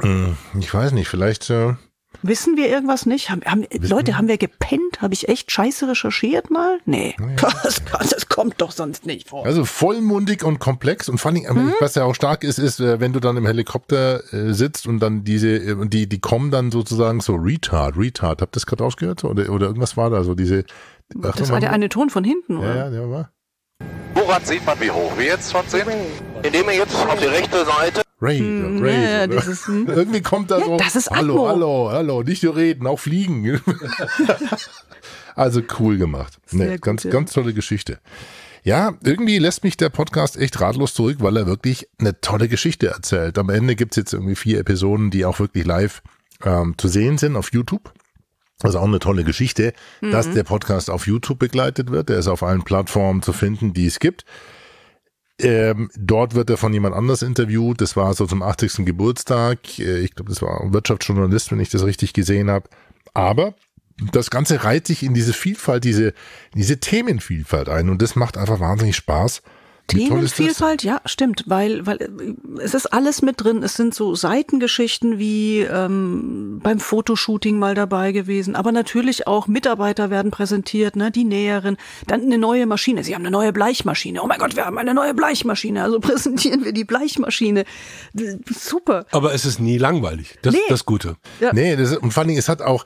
ich, 0.01 0.09
ich 0.61 0.73
weiß 0.73 0.93
nicht, 0.93 1.09
vielleicht, 1.09 1.51
äh, 1.51 1.75
Wissen 2.23 2.57
wir 2.57 2.69
irgendwas 2.69 3.07
nicht? 3.07 3.31
Haben, 3.31 3.43
haben, 3.45 3.65
Leute, 3.81 4.17
haben 4.19 4.29
wir 4.29 4.39
gepennt? 4.39 5.01
Habe 5.01 5.15
ich 5.15 5.29
echt 5.29 5.51
scheiße 5.53 5.89
recherchiert 5.89 6.51
mal? 6.51 6.79
Nee. 6.85 7.15
Das, 7.63 7.85
kann- 7.85 8.07
das 8.11 8.29
kommt 8.29 8.61
doch 8.61 8.71
sonst 8.71 9.07
nicht 9.07 9.29
vor. 9.29 9.45
Also 9.47 9.65
vollmundig 9.65 10.45
und 10.45 10.59
komplex 10.59 11.09
und 11.09 11.19
vor 11.19 11.31
allem, 11.33 11.47
aber 11.49 11.73
was 11.81 11.95
ja 11.95 12.05
auch 12.05 12.15
stark 12.15 12.45
ist, 12.45 12.59
ist, 12.59 12.81
äh, 12.81 13.01
wenn 13.01 13.13
du 13.13 13.21
dann 13.21 13.37
im 13.37 13.47
Helikopter 13.47 14.23
äh, 14.33 14.53
sitzt 14.53 14.87
und 14.87 15.01
dann 15.01 15.25
diese, 15.25 15.49
äh, 15.57 15.73
und 15.73 15.93
die, 15.95 16.09
die 16.09 16.21
kommen 16.21 16.51
dann 16.51 16.71
sozusagen 16.71 17.21
so 17.21 17.35
Retard, 17.35 17.97
Retard. 17.97 18.43
Habt 18.43 18.55
ihr 18.57 18.61
das 18.61 18.67
gerade 18.67 18.85
ausgehört? 18.85 19.25
Oder, 19.25 19.51
oder 19.51 19.67
irgendwas 19.67 19.97
war 19.97 20.11
da 20.11 20.23
so 20.25 20.35
diese. 20.35 20.65
Ach, 21.23 21.35
Das 21.37 21.51
war 21.51 21.61
der 21.61 21.73
eine 21.73 21.89
Ton 21.89 22.11
von 22.11 22.25
hinten, 22.25 22.55
Ja, 22.55 22.59
oder? 22.59 22.77
ja, 22.77 22.91
der 22.91 23.11
war. 23.11 23.31
Woran 24.15 24.45
sieht 24.45 24.65
man, 24.65 24.81
wie 24.81 24.91
hoch 24.91 25.17
wir 25.17 25.27
jetzt 25.27 25.53
schon 25.53 25.67
sind? 25.69 25.85
Indem 26.43 26.67
ihr 26.69 26.77
jetzt 26.77 26.95
auf 26.95 27.19
die 27.19 27.27
rechte 27.27 27.65
Seite 27.65 28.03
Ray, 28.21 28.39
Hm, 28.39 28.83
Ray. 28.83 28.95
ja, 28.95 29.11
ja, 29.11 29.25
oder? 29.25 29.37
dieses, 29.37 29.67
hm. 29.67 29.87
Irgendwie 29.95 30.23
kommt 30.23 30.51
da 30.51 30.59
Ja, 30.59 30.65
so. 30.65 30.77
das 30.79 30.97
ist 30.97 31.11
hallo, 31.11 31.35
Atmo. 31.35 31.49
hallo, 31.49 31.89
hallo, 31.93 32.23
nicht 32.23 32.43
nur 32.43 32.57
reden, 32.57 32.87
auch 32.87 32.99
fliegen. 32.99 33.61
also 35.35 35.61
cool 35.79 35.99
gemacht. 35.99 36.39
Sehr 36.47 36.67
Nee, 36.71 36.79
ganz, 36.79 37.05
ja. 37.05 37.11
ganz 37.11 37.33
tolle 37.33 37.53
Geschichte. 37.53 37.99
Ja, 38.63 38.95
irgendwie 39.05 39.39
lässt 39.39 39.63
mich 39.65 39.77
der 39.77 39.91
Podcast 39.91 40.37
echt 40.39 40.61
ratlos 40.61 40.95
zurück, 40.95 41.19
weil 41.21 41.37
er 41.37 41.47
wirklich 41.47 41.89
eine 41.99 42.21
tolle 42.21 42.49
Geschichte 42.49 42.89
erzählt. 42.89 43.39
Am 43.39 43.51
Ende 43.51 43.77
gibt's 43.77 43.97
jetzt 43.97 44.13
irgendwie 44.15 44.35
vier 44.35 44.59
Episoden, 44.61 45.11
die 45.11 45.25
auch 45.25 45.39
wirklich 45.39 45.65
live 45.67 46.03
ähm, 46.45 46.75
zu 46.79 46.89
sehen 46.89 47.19
sind 47.19 47.37
auf 47.37 47.53
YouTube. 47.53 47.93
Also 48.63 48.79
auch 48.79 48.85
eine 48.85 48.99
tolle 48.99 49.25
Geschichte, 49.25 49.73
Mhm. 50.01 50.11
dass 50.13 50.31
der 50.33 50.45
Podcast 50.45 50.89
auf 50.91 51.07
YouTube 51.07 51.39
begleitet 51.39 51.91
wird. 51.91 52.09
Der 52.09 52.19
ist 52.19 52.27
auf 52.29 52.43
allen 52.43 52.63
Plattformen 52.63 53.23
zu 53.23 53.33
finden, 53.33 53.75
die 53.75 53.87
es 53.87 53.99
gibt. 53.99 54.25
Ähm, 55.39 55.91
dort 55.99 56.35
wird 56.35 56.49
er 56.49 56.57
von 56.57 56.73
jemand 56.73 56.95
anders 56.95 57.21
interviewt. 57.23 57.81
Das 57.83 57.95
war 57.97 58.15
so 58.15 58.25
zum 58.27 58.43
80. 58.43 58.87
Geburtstag. 58.87 59.79
Äh, 59.79 59.99
Ich 59.99 60.15
glaube, 60.15 60.31
das 60.31 60.41
war 60.41 60.61
ein 60.63 60.73
Wirtschaftsjournalist, 60.73 61.53
wenn 61.53 61.61
ich 61.61 61.69
das 61.69 61.85
richtig 61.85 62.15
gesehen 62.15 62.51
habe. 62.51 62.69
Aber 63.13 63.55
das 64.13 64.31
Ganze 64.31 64.65
reiht 64.65 64.87
sich 64.87 65.03
in 65.03 65.13
diese 65.13 65.35
Vielfalt, 65.35 65.85
diese, 65.85 66.15
diese 66.55 66.79
Themenvielfalt 66.81 67.69
ein. 67.69 67.91
Und 67.91 68.01
das 68.01 68.17
macht 68.17 68.39
einfach 68.39 68.61
wahnsinnig 68.61 68.97
Spaß. 68.97 69.43
Themenvielfalt, 69.89 70.83
ja, 70.83 71.01
stimmt, 71.05 71.45
weil, 71.47 71.87
weil 71.87 71.97
äh, 72.01 72.09
es 72.61 72.75
ist 72.75 72.87
alles 72.93 73.23
mit 73.23 73.43
drin. 73.43 73.63
Es 73.63 73.75
sind 73.75 73.95
so 73.95 74.15
Seitengeschichten 74.15 75.19
wie 75.19 75.61
ähm, 75.61 76.61
beim 76.63 76.81
Fotoshooting 76.81 77.59
mal 77.59 77.75
dabei 77.75 78.13
gewesen, 78.13 78.57
aber 78.57 78.73
natürlich 78.73 79.27
auch 79.27 79.47
Mitarbeiter 79.47 80.11
werden 80.11 80.31
präsentiert, 80.31 80.97
ne, 80.97 81.11
die 81.11 81.25
Näherin, 81.25 81.77
dann 82.07 82.23
eine 82.23 82.39
neue 82.39 82.67
Maschine. 82.67 83.05
Sie 83.05 83.15
haben 83.15 83.23
eine 83.23 83.31
neue 83.31 83.53
Bleichmaschine. 83.53 84.23
Oh 84.23 84.27
mein 84.27 84.39
Gott, 84.39 84.57
wir 84.57 84.65
haben 84.67 84.79
eine 84.79 84.95
neue 84.95 85.15
Bleichmaschine. 85.15 85.83
Also 85.83 86.01
präsentieren 86.01 86.65
wir 86.65 86.73
die 86.73 86.85
Bleichmaschine. 86.85 87.65
Super. 88.51 89.07
Aber 89.13 89.35
es 89.35 89.45
ist 89.45 89.61
nie 89.61 89.79
langweilig. 89.79 90.39
Das 90.43 90.53
Nee. 90.55 90.61
ist 90.61 90.71
das 90.71 90.85
Gute. 90.87 91.17
Ja. 91.41 91.53
Nee, 91.53 91.77
das, 91.77 91.93
ist- 91.93 91.99
und 91.99 92.13
vor 92.13 92.23
allen 92.23 92.29
Dingen, 92.29 92.39
es 92.39 92.49
hat 92.49 92.63
auch, 92.63 92.85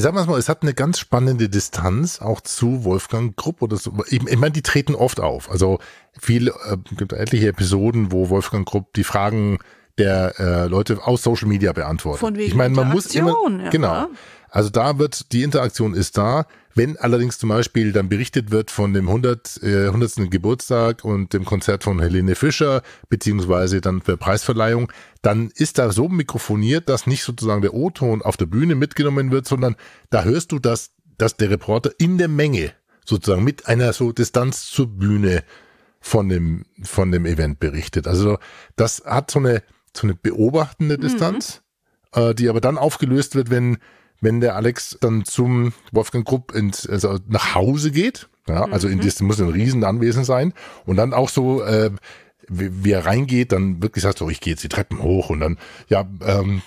sagen 0.00 0.16
wir 0.16 0.20
es 0.20 0.26
mal, 0.26 0.38
es 0.38 0.48
hat 0.48 0.62
eine 0.62 0.74
ganz 0.74 0.98
spannende 0.98 1.48
Distanz 1.48 2.20
auch 2.20 2.40
zu 2.40 2.84
Wolfgang 2.84 3.36
Grupp 3.36 3.62
oder 3.62 3.76
so. 3.76 3.92
Ich, 4.08 4.22
ich 4.26 4.36
meine, 4.36 4.52
die 4.52 4.62
treten 4.62 4.94
oft 4.94 5.20
auf. 5.20 5.50
Also 5.50 5.78
viele, 6.18 6.50
äh, 6.50 6.76
gibt 6.96 7.12
etliche 7.12 7.48
Episoden, 7.48 8.12
wo 8.12 8.28
Wolfgang 8.28 8.66
Grupp 8.66 8.92
die 8.94 9.04
Fragen 9.04 9.58
der 9.98 10.38
äh, 10.38 10.66
Leute 10.66 10.98
aus 11.02 11.22
Social 11.22 11.48
Media 11.48 11.72
beantwortet. 11.72 12.20
Von 12.20 12.36
wegen 12.36 12.48
ich 12.48 12.54
meine, 12.54 12.74
man 12.74 12.90
muss 12.90 13.14
immer, 13.14 13.34
ja. 13.62 13.70
genau. 13.70 14.08
Also 14.56 14.70
da 14.70 14.98
wird, 14.98 15.32
die 15.32 15.42
Interaktion 15.42 15.92
ist 15.92 16.16
da. 16.16 16.46
Wenn 16.74 16.96
allerdings 16.96 17.38
zum 17.38 17.50
Beispiel 17.50 17.92
dann 17.92 18.08
berichtet 18.08 18.50
wird 18.50 18.70
von 18.70 18.94
dem 18.94 19.06
100, 19.06 19.62
äh, 19.62 19.88
100. 19.88 20.30
Geburtstag 20.30 21.04
und 21.04 21.34
dem 21.34 21.44
Konzert 21.44 21.84
von 21.84 22.00
Helene 22.00 22.34
Fischer, 22.34 22.80
beziehungsweise 23.10 23.82
dann 23.82 24.00
für 24.00 24.16
Preisverleihung, 24.16 24.90
dann 25.20 25.50
ist 25.54 25.76
da 25.76 25.92
so 25.92 26.08
mikrofoniert, 26.08 26.88
dass 26.88 27.06
nicht 27.06 27.22
sozusagen 27.22 27.60
der 27.60 27.74
O-Ton 27.74 28.22
auf 28.22 28.38
der 28.38 28.46
Bühne 28.46 28.76
mitgenommen 28.76 29.30
wird, 29.30 29.46
sondern 29.46 29.76
da 30.08 30.24
hörst 30.24 30.52
du, 30.52 30.58
dass, 30.58 30.92
dass 31.18 31.36
der 31.36 31.50
Reporter 31.50 31.90
in 31.98 32.16
der 32.16 32.28
Menge 32.28 32.72
sozusagen 33.04 33.44
mit 33.44 33.68
einer 33.68 33.92
so 33.92 34.10
Distanz 34.10 34.70
zur 34.70 34.86
Bühne 34.86 35.44
von 36.00 36.30
dem, 36.30 36.64
von 36.82 37.12
dem 37.12 37.26
Event 37.26 37.60
berichtet. 37.60 38.06
Also 38.06 38.38
das 38.76 39.02
hat 39.04 39.30
so 39.30 39.38
eine, 39.38 39.62
so 39.94 40.06
eine 40.06 40.14
beobachtende 40.14 40.96
Distanz, 40.96 41.60
äh, 42.12 42.34
die 42.34 42.48
aber 42.48 42.62
dann 42.62 42.78
aufgelöst 42.78 43.34
wird, 43.34 43.50
wenn, 43.50 43.76
wenn 44.26 44.40
der 44.40 44.56
Alex 44.56 44.98
dann 45.00 45.24
zum 45.24 45.72
Wolfgang 45.92 46.26
Grupp 46.26 46.52
ins, 46.52 46.84
also 46.88 47.20
nach 47.28 47.54
Hause 47.54 47.92
geht. 47.92 48.28
Ja, 48.48 48.64
also 48.64 48.88
in 48.88 49.00
das 49.00 49.20
muss 49.20 49.40
ein 49.40 49.48
riesen 49.48 49.84
Anwesen 49.84 50.24
sein. 50.24 50.52
Und 50.84 50.96
dann 50.96 51.14
auch 51.14 51.28
so, 51.28 51.62
äh, 51.62 51.92
wie, 52.48 52.84
wie 52.84 52.90
er 52.92 53.06
reingeht, 53.06 53.52
dann 53.52 53.82
wirklich 53.82 54.02
sagt 54.02 54.18
so, 54.18 54.28
ich 54.30 54.40
gehe 54.40 54.52
jetzt 54.52 54.62
die 54.64 54.68
Treppen 54.68 55.02
hoch 55.02 55.30
und 55.30 55.40
dann, 55.40 55.58
ja, 55.88 56.04
ähm, 56.24 56.62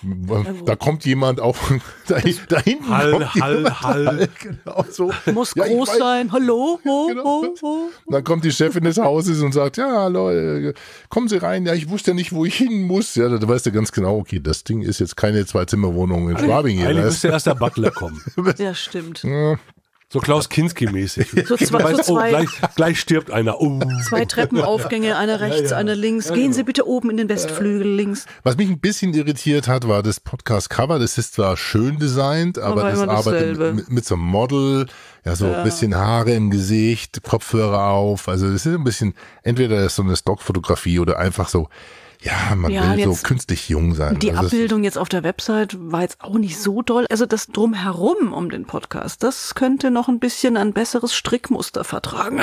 da 0.65 0.75
kommt 0.75 1.05
jemand 1.05 1.39
auf, 1.39 1.71
da, 2.07 2.19
da 2.49 2.59
hinten 2.61 2.89
Hall, 2.89 3.11
kommt 3.11 3.35
Hall, 3.35 3.55
jemand, 3.57 3.81
Hall. 3.81 4.29
genau 4.41 4.85
so. 4.89 5.11
Muss 5.33 5.53
Ja, 5.55 5.65
groß 5.65 5.89
weiß- 5.89 5.97
sein. 5.97 6.31
Hallo, 6.31 6.79
ho, 6.85 7.07
Genau. 7.07 7.23
ho, 7.43 7.55
ho. 7.61 7.89
Dann 8.09 8.23
kommt 8.23 8.43
die 8.43 8.51
Chefin 8.51 8.83
des 8.83 8.97
Hauses 8.97 9.41
und 9.41 9.53
sagt, 9.53 9.77
ja, 9.77 9.89
hallo, 10.03 10.29
äh, 10.31 10.73
kommen 11.09 11.27
Sie 11.27 11.37
rein. 11.37 11.65
Ja, 11.65 11.73
ich 11.73 11.89
wusste 11.89 12.11
ja 12.11 12.15
nicht, 12.15 12.33
wo 12.33 12.45
ich 12.45 12.55
hin 12.55 12.83
muss. 12.83 13.15
Ja, 13.15 13.29
da 13.29 13.47
weißt 13.47 13.65
du 13.65 13.71
ganz 13.71 13.91
genau, 13.91 14.17
okay, 14.17 14.39
das 14.39 14.63
Ding 14.63 14.81
ist 14.81 14.99
jetzt 14.99 15.15
keine 15.17 15.45
Zwei-Zimmer-Wohnung 15.45 16.29
in 16.29 16.37
Schwabing 16.37 16.77
hier. 16.77 16.87
Eigentlich 16.87 17.03
Das- 17.03 17.13
müsste 17.13 17.27
erst 17.29 17.47
der 17.47 17.55
Butler 17.55 17.91
kommen. 17.91 18.21
Ja, 18.57 18.73
stimmt. 18.73 19.23
So 20.11 20.19
Klaus 20.19 20.49
Kinski-mäßig. 20.49 21.45
So 21.47 21.55
zwei- 21.55 21.83
weißt, 21.83 22.05
so 22.05 22.13
oh, 22.13 22.17
zwei- 22.17 22.29
gleich, 22.31 22.49
gleich 22.75 22.99
stirbt 22.99 23.29
einer. 23.29 23.61
Oh. 23.61 23.79
Zwei 24.07 24.25
Treppenaufgänge, 24.25 25.15
einer 25.15 25.39
rechts, 25.39 25.71
einer 25.71 25.93
links. 25.93 26.33
Gehen 26.33 26.51
Sie 26.51 26.63
bitte 26.63 26.87
oben 26.87 27.11
in 27.11 27.17
den 27.17 27.29
Westflügel 27.29 27.87
links. 27.87 28.25
Was 28.41 28.57
mich 28.57 28.69
ein 28.69 28.79
bisschen 28.79 29.13
irritiert 29.13 29.67
hat, 29.67 29.87
war 29.87 30.01
das 30.01 30.19
Podcast-Cover. 30.19 30.97
Das 30.97 31.19
ist 31.19 31.35
zwar 31.35 31.57
schön 31.57 31.99
designt, 31.99 32.57
aber, 32.57 32.85
Aber 32.85 32.91
das 32.91 32.99
arbeitet 33.01 33.75
mit, 33.75 33.91
mit 33.91 34.05
so 34.05 34.15
einem 34.15 34.23
Model, 34.23 34.87
ja, 35.25 35.35
so 35.35 35.45
ein 35.45 35.63
bisschen 35.63 35.95
Haare 35.95 36.33
im 36.33 36.49
Gesicht, 36.49 37.21
Kopfhörer 37.21 37.89
auf. 37.89 38.27
Also 38.27 38.51
das 38.51 38.65
ist 38.65 38.73
ein 38.73 38.83
bisschen, 38.83 39.13
entweder 39.43 39.85
ist 39.85 39.95
so 39.95 40.01
eine 40.01 40.15
Stockfotografie 40.15 40.97
oder 40.97 41.19
einfach 41.19 41.49
so, 41.49 41.69
ja, 42.21 42.53
man 42.55 42.69
Ja, 42.71 42.97
will 42.97 43.05
so 43.05 43.15
künstlich 43.23 43.69
jung 43.69 43.95
sein. 43.95 44.19
Die 44.19 44.31
also 44.31 44.47
Abbildung 44.47 44.83
jetzt 44.83 44.97
auf 44.97 45.07
der 45.07 45.23
Website 45.23 45.77
war 45.79 46.01
jetzt 46.01 46.19
auch 46.19 46.37
nicht 46.37 46.59
so 46.59 46.81
doll. 46.81 47.05
Also 47.09 47.25
das 47.25 47.47
drumherum 47.47 48.33
um 48.33 48.49
den 48.49 48.65
Podcast, 48.65 49.23
das 49.23 49.55
könnte 49.55 49.89
noch 49.89 50.09
ein 50.09 50.19
bisschen 50.19 50.57
ein 50.57 50.73
besseres 50.73 51.13
Strickmuster 51.13 51.83
vertragen. 51.83 52.41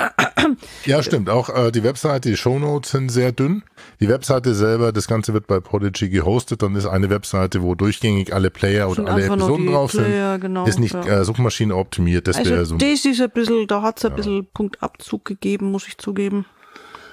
Ja, 0.85 1.03
stimmt. 1.03 1.29
Auch 1.29 1.49
äh, 1.51 1.73
die 1.73 1.83
Webseite, 1.83 2.31
die 2.31 2.37
Shownotes 2.37 2.93
sind 2.93 3.11
sehr 3.11 3.33
dünn. 3.33 3.65
Die 4.01 4.09
Webseite 4.09 4.55
selber, 4.55 4.93
das 4.93 5.09
Ganze 5.09 5.35
wird 5.35 5.47
bei 5.47 5.61
Prodigy 5.61 6.09
gehostet. 6.09 6.63
Dann 6.63 6.75
ist 6.77 6.87
eine 6.87 7.11
Webseite, 7.11 7.63
wo 7.63 7.75
durchgängig 7.75 8.33
alle 8.33 8.51
Player 8.51 8.89
oder 8.89 9.07
alle 9.07 9.25
Episoden 9.25 9.67
drauf 9.67 9.91
Player, 9.93 10.33
sind. 10.35 10.41
genau, 10.43 10.67
ist 10.67 10.79
nicht 10.79 10.95
ja. 10.95 11.21
äh, 11.21 11.25
Suchmaschine 11.25 11.75
optimiert. 11.75 12.29
Das 12.29 12.39
wäre 12.39 12.59
Also 12.59 12.75
so. 12.75 12.79
das 12.79 13.05
ist 13.05 13.21
ein 13.21 13.31
bisschen, 13.31 13.67
da 13.67 13.83
hat's 13.83 14.05
ein 14.05 14.15
bisschen 14.15 14.47
Punktabzug 14.55 15.25
gegeben, 15.25 15.71
muss 15.71 15.87
ich 15.89 15.99
zugeben. 15.99 16.47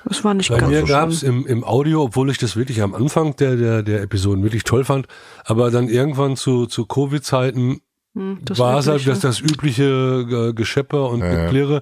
Das 0.05 0.23
war 0.23 0.33
nicht 0.33 0.49
Bei 0.49 0.57
ganz 0.57 0.71
mir 0.71 0.81
so 0.81 0.87
gab 0.87 1.09
es 1.09 1.23
im, 1.23 1.45
im 1.45 1.63
Audio, 1.63 2.03
obwohl 2.03 2.29
ich 2.29 2.37
das 2.37 2.55
wirklich 2.55 2.81
am 2.81 2.93
Anfang 2.93 3.35
der, 3.37 3.55
der, 3.55 3.83
der 3.83 4.01
Episoden 4.01 4.43
wirklich 4.43 4.63
toll 4.63 4.83
fand, 4.83 5.07
aber 5.45 5.71
dann 5.71 5.87
irgendwann 5.87 6.35
zu, 6.35 6.65
zu 6.65 6.85
Covid-Zeiten 6.85 7.81
Hm, 8.15 8.39
war 8.57 8.77
es 8.77 8.87
halt 8.87 9.07
das, 9.07 9.21
das 9.21 9.39
übliche 9.39 10.49
äh, 10.49 10.53
Geschepper 10.53 11.09
und 11.09 11.21
Geklirre. 11.21 11.81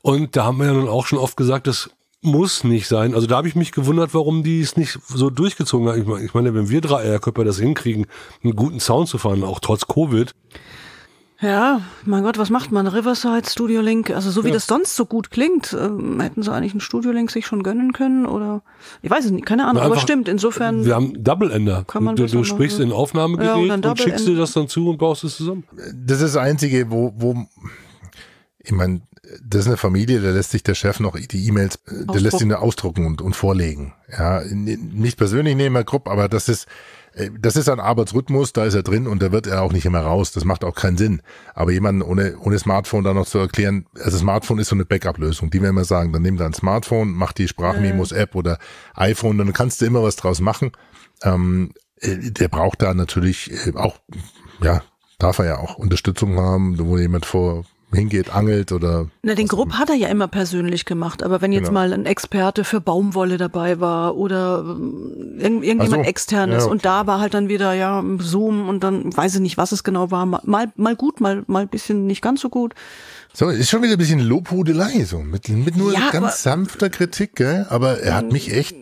Und 0.00 0.36
da 0.36 0.44
haben 0.44 0.58
wir 0.58 0.66
ja 0.66 0.72
nun 0.72 0.88
auch 0.88 1.06
schon 1.06 1.18
oft 1.18 1.36
gesagt, 1.36 1.66
das 1.66 1.90
muss 2.22 2.64
nicht 2.64 2.88
sein. 2.88 3.14
Also 3.14 3.26
da 3.26 3.36
habe 3.36 3.48
ich 3.48 3.54
mich 3.54 3.72
gewundert, 3.72 4.14
warum 4.14 4.42
die 4.42 4.60
es 4.60 4.76
nicht 4.76 4.98
so 5.06 5.30
durchgezogen 5.30 5.88
haben. 5.88 6.00
Ich 6.00 6.06
meine, 6.06 6.24
ich 6.24 6.34
meine 6.34 6.54
wenn 6.54 6.68
wir 6.68 6.80
drei 6.80 7.02
Eierköpfe 7.02 7.44
das 7.44 7.58
hinkriegen, 7.58 8.06
einen 8.42 8.56
guten 8.56 8.80
Sound 8.80 9.08
zu 9.08 9.18
fahren, 9.18 9.44
auch 9.44 9.60
trotz 9.60 9.86
Covid, 9.86 10.34
Ja, 11.40 11.82
mein 12.04 12.24
Gott, 12.24 12.36
was 12.36 12.50
macht 12.50 12.72
man? 12.72 12.88
Riverside, 12.88 13.48
Studio 13.48 13.80
Link, 13.80 14.10
also 14.10 14.28
so 14.30 14.44
wie 14.44 14.50
das 14.50 14.66
sonst 14.66 14.96
so 14.96 15.06
gut 15.06 15.30
klingt, 15.30 15.72
ähm, 15.72 16.18
hätten 16.20 16.42
sie 16.42 16.52
eigentlich 16.52 16.72
einen 16.72 16.80
Studio 16.80 17.12
Link 17.12 17.30
sich 17.30 17.46
schon 17.46 17.62
gönnen 17.62 17.92
können 17.92 18.26
oder 18.26 18.62
ich 19.02 19.10
weiß 19.10 19.26
es 19.26 19.30
nicht, 19.30 19.46
keine 19.46 19.64
Ahnung, 19.64 19.82
Na, 19.82 19.86
aber 19.86 19.98
stimmt, 19.98 20.28
insofern 20.28 20.84
wir 20.84 20.96
haben 20.96 21.22
Double 21.22 21.52
Ender. 21.52 21.84
Kann 21.86 22.02
man 22.02 22.16
du, 22.16 22.26
du 22.26 22.42
sprichst 22.42 22.78
machen, 22.78 22.90
in 22.90 22.90
ja. 22.90 22.96
Aufnahmegerät 22.96 23.48
Ja, 23.48 23.54
und 23.54 23.68
dann 23.68 23.84
und, 23.84 23.98
schickst 23.98 24.26
End. 24.26 24.28
dir 24.28 24.36
das 24.36 24.52
dann 24.52 24.66
zu 24.66 24.88
und 24.88 24.98
baust 24.98 25.22
es 25.22 25.36
zusammen. 25.36 25.62
Das 25.94 26.20
ist 26.20 26.34
das 26.34 26.36
Einzige, 26.42 26.90
wo, 26.90 27.12
wo 27.16 27.46
ich 28.58 28.72
meine, 28.72 29.02
das 29.44 29.62
ist 29.62 29.66
eine 29.68 29.76
Familie, 29.76 30.20
da 30.20 30.30
lässt 30.30 30.50
sich 30.50 30.64
der 30.64 30.74
Chef 30.74 30.98
noch 30.98 31.16
die 31.16 31.46
E-Mails, 31.46 31.76
äh, 31.86 32.04
der 32.04 32.20
lässt 32.20 32.40
sie 32.40 32.46
nur 32.46 32.60
ausdrucken 32.60 33.06
und, 33.06 33.22
und 33.22 33.36
vorlegen. 33.36 33.94
Ja, 34.10 34.42
nicht 34.42 35.16
persönlich 35.16 35.54
nehmen, 35.54 35.76
Herr 35.76 35.84
Krupp, 35.84 36.08
aber 36.08 36.28
das 36.28 36.48
ist, 36.48 36.66
das 37.40 37.56
ist 37.56 37.68
ein 37.68 37.80
Arbeitsrhythmus, 37.80 38.52
da 38.52 38.64
ist 38.64 38.74
er 38.74 38.82
drin 38.82 39.06
und 39.06 39.22
da 39.22 39.32
wird 39.32 39.46
er 39.46 39.62
auch 39.62 39.72
nicht 39.72 39.86
immer 39.86 40.00
raus. 40.00 40.32
Das 40.32 40.44
macht 40.44 40.64
auch 40.64 40.74
keinen 40.74 40.96
Sinn. 40.96 41.22
Aber 41.54 41.72
jemanden 41.72 42.02
ohne, 42.02 42.36
ohne 42.38 42.58
Smartphone 42.58 43.04
da 43.04 43.14
noch 43.14 43.26
zu 43.26 43.38
erklären, 43.38 43.86
also 44.02 44.18
Smartphone 44.18 44.58
ist 44.58 44.68
so 44.68 44.76
eine 44.76 44.84
Backup-Lösung, 44.84 45.50
die 45.50 45.60
wir 45.60 45.70
immer 45.70 45.84
sagen, 45.84 46.12
dann 46.12 46.22
nimm 46.22 46.36
dein 46.36 46.52
Smartphone, 46.52 47.12
mach 47.12 47.32
die 47.32 47.48
Sprachmemos-App 47.48 48.34
oder 48.34 48.58
iPhone, 48.94 49.38
dann 49.38 49.52
kannst 49.52 49.80
du 49.80 49.86
immer 49.86 50.02
was 50.02 50.16
draus 50.16 50.40
machen. 50.40 50.72
Ähm, 51.22 51.72
äh, 52.00 52.30
der 52.30 52.48
braucht 52.48 52.82
da 52.82 52.94
natürlich 52.94 53.50
äh, 53.66 53.74
auch, 53.74 53.98
ja, 54.62 54.82
darf 55.18 55.38
er 55.38 55.46
ja 55.46 55.58
auch 55.58 55.76
Unterstützung 55.76 56.38
haben, 56.38 56.78
wo 56.78 56.98
jemand 56.98 57.26
vor 57.26 57.64
hingeht, 57.92 58.34
angelt 58.34 58.70
oder. 58.72 59.06
Na, 59.22 59.34
den 59.34 59.48
Grupp 59.48 59.72
hat 59.74 59.88
er 59.88 59.94
ja 59.96 60.08
immer 60.08 60.28
persönlich 60.28 60.84
gemacht, 60.84 61.22
aber 61.22 61.40
wenn 61.40 61.52
jetzt 61.52 61.68
Genau. 61.68 61.80
mal 61.80 61.92
ein 61.92 62.04
Experte 62.06 62.64
für 62.64 62.80
Baumwolle 62.80 63.38
dabei 63.38 63.80
war 63.80 64.16
oder 64.16 64.64
ähm, 64.68 65.36
irgend, 65.38 65.64
irgendjemand 65.64 66.04
so. 66.04 66.08
externes 66.10 66.64
Ja. 66.64 66.70
und 66.70 66.84
da 66.84 67.06
war 67.06 67.20
halt 67.20 67.34
dann 67.34 67.48
wieder 67.48 67.72
ja 67.72 68.04
Zoom 68.18 68.68
und 68.68 68.84
dann 68.84 69.16
weiß 69.16 69.36
ich 69.36 69.40
nicht, 69.40 69.56
was 69.56 69.72
es 69.72 69.84
genau 69.84 70.10
war, 70.10 70.26
mal 70.26 70.70
mal 70.76 70.96
gut, 70.96 71.20
mal 71.20 71.44
mal 71.46 71.62
ein 71.62 71.68
bisschen 71.68 72.06
nicht 72.06 72.20
ganz 72.22 72.40
so 72.42 72.48
gut. 72.50 72.74
So, 73.38 73.50
ist 73.50 73.70
schon 73.70 73.82
wieder 73.82 73.92
ein 73.92 73.98
bisschen 73.98 74.18
Lobhudelei, 74.18 75.04
so 75.04 75.20
mit, 75.20 75.48
mit 75.48 75.76
nur 75.76 75.92
Ja, 75.92 76.10
ganz 76.10 76.16
aber- 76.16 76.30
sanfter 76.32 76.90
Kritik, 76.90 77.36
gell? 77.36 77.66
Aber 77.70 78.00
er 78.00 78.16
hat 78.16 78.32
mich 78.32 78.52
echt 78.52 78.74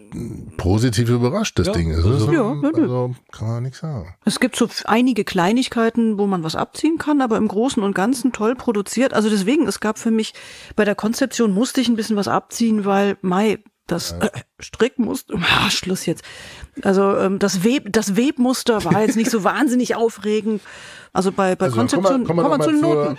positiv 0.56 1.10
überrascht, 1.10 1.58
das 1.58 1.66
Ja, 1.66 1.72
Ding. 1.74 1.94
Also, 1.94 2.08
also- 2.08 2.32
Ja, 2.32 2.54
also 2.62 3.14
kann 3.32 3.48
man 3.48 3.62
nichts 3.64 3.80
sagen. 3.80 4.14
Es 4.24 4.40
gibt 4.40 4.56
so 4.56 4.66
einige 4.86 5.24
Kleinigkeiten, 5.24 6.18
wo 6.18 6.26
man 6.26 6.42
was 6.42 6.56
abziehen 6.56 6.96
kann, 6.96 7.20
aber 7.20 7.36
im 7.36 7.48
Großen 7.48 7.82
und 7.82 7.94
Ganzen 7.94 8.32
toll 8.32 8.54
produziert. 8.54 9.12
Also 9.12 9.28
deswegen, 9.28 9.66
es 9.68 9.78
gab 9.80 9.98
für 9.98 10.10
mich 10.10 10.32
bei 10.74 10.86
der 10.86 10.94
Konzeption 10.94 11.52
musste 11.52 11.82
ich 11.82 11.90
ein 11.90 11.96
bisschen 11.96 12.16
was 12.16 12.26
abziehen, 12.26 12.86
weil 12.86 13.18
Mai 13.20 13.58
das 13.86 14.12
äh, 14.12 14.30
Strickmuster, 14.58 15.34
ah, 15.66 15.68
Schluss 15.68 16.06
jetzt. 16.06 16.24
Also 16.82 17.14
ähm, 17.18 17.38
das 17.38 17.62
Web, 17.62 17.88
das 17.92 18.16
Webmuster 18.16 18.82
war 18.86 19.02
jetzt 19.02 19.16
nicht 19.16 19.30
so 19.30 19.44
wahnsinnig 19.44 19.96
aufregend. 19.96 20.62
Also 21.12 21.30
bei, 21.30 21.56
bei 21.56 21.66
Also, 21.66 21.76
Konzeption 21.76 22.24
kommen 22.24 22.38
wir 22.38 22.42
kommen 22.48 22.58
wir 22.58 22.64
zu 22.64 22.70
den 22.70 22.80
Noten. 22.80 23.16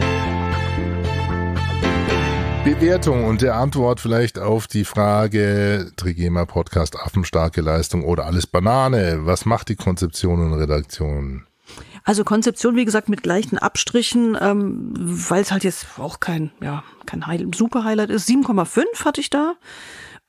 Bewertung 2.68 3.24
und 3.24 3.42
der 3.42 3.56
Antwort 3.56 4.02
vielleicht 4.02 4.38
auf 4.40 4.68
die 4.68 4.84
Frage 4.84 5.90
Trigema 5.96 6.46
Podcast 6.46 7.00
Affenstarke 7.00 7.62
Leistung 7.62 8.04
oder 8.04 8.26
alles 8.26 8.46
Banane. 8.46 9.20
Was 9.22 9.46
macht 9.46 9.70
die 9.70 9.78
Konzeption 9.78 10.42
und 10.42 10.54
Redaktion? 10.54 11.48
Also 12.04 12.26
Konzeption, 12.26 12.76
wie 12.76 12.84
gesagt, 12.84 13.08
mit 13.08 13.26
leichten 13.26 13.58
Abstrichen, 13.58 14.38
ähm, 14.42 14.92
weil 14.94 15.44
es 15.44 15.54
halt 15.54 15.64
jetzt 15.64 15.98
auch 15.98 16.20
kein, 16.20 16.52
ja, 16.60 16.84
kein 17.06 17.26
Highlight, 17.26 17.56
super 17.56 17.86
Highlight 17.86 18.10
ist. 18.10 18.28
7,5 18.28 19.06
hatte 19.06 19.22
ich 19.22 19.30
da. 19.30 19.54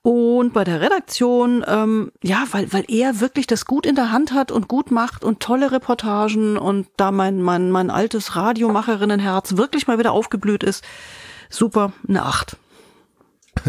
Und 0.03 0.53
bei 0.53 0.62
der 0.62 0.81
Redaktion, 0.81 1.64
ähm, 1.66 2.12
ja, 2.22 2.44
weil, 2.53 2.72
weil 2.72 2.85
er 2.87 3.18
wirklich 3.18 3.48
das 3.48 3.64
gut 3.64 3.85
in 3.85 3.96
der 3.96 4.12
Hand 4.12 4.33
hat 4.33 4.53
und 4.53 4.68
gut 4.68 4.92
macht 4.92 5.24
und 5.24 5.40
tolle 5.40 5.72
Reportagen 5.72 6.57
und 6.57 6.87
da 6.96 7.11
mein, 7.11 7.42
mein, 7.42 7.72
mein 7.72 7.90
altes 7.90 8.37
Radiomacherinnenherz 8.37 9.57
wirklich 9.57 9.88
mal 9.88 9.98
wieder 9.98 10.12
aufgeblüht 10.12 10.62
ist. 10.62 10.85
Super, 11.50 11.92
eine 12.08 12.24
8. 12.24 12.56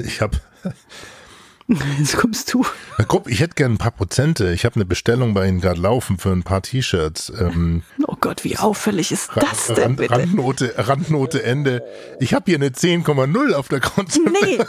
Ich 0.03 0.21
habe 0.21 0.39
Jetzt 1.99 2.17
kommst 2.17 2.51
du. 2.51 2.65
Na, 2.97 3.05
Grupp, 3.05 3.29
ich 3.29 3.41
hätte 3.41 3.53
gern 3.53 3.73
ein 3.73 3.77
paar 3.77 3.91
Prozente. 3.91 4.51
Ich 4.53 4.65
habe 4.65 4.75
eine 4.75 4.85
Bestellung 4.85 5.35
bei 5.35 5.47
Ihnen 5.47 5.61
gerade 5.61 5.79
laufen 5.79 6.17
für 6.17 6.31
ein 6.31 6.41
paar 6.41 6.63
T-Shirts. 6.63 7.31
Ähm, 7.39 7.83
Oh 8.07 8.15
Gott, 8.19 8.43
wie 8.43 8.57
auffällig 8.57 9.11
ist 9.11 9.29
das 9.35 9.67
denn 9.67 9.77
Rand, 9.83 9.97
bitte? 9.97 10.13
Randnote, 10.13 10.73
Randnote 10.77 11.43
Ende. 11.43 11.83
Ich 12.19 12.33
habe 12.33 12.45
hier 12.47 12.55
eine 12.55 12.69
10,0 12.69 13.53
auf 13.53 13.67
der 13.67 13.81
Konzeption. 13.81 14.35
Nee, 14.41 14.59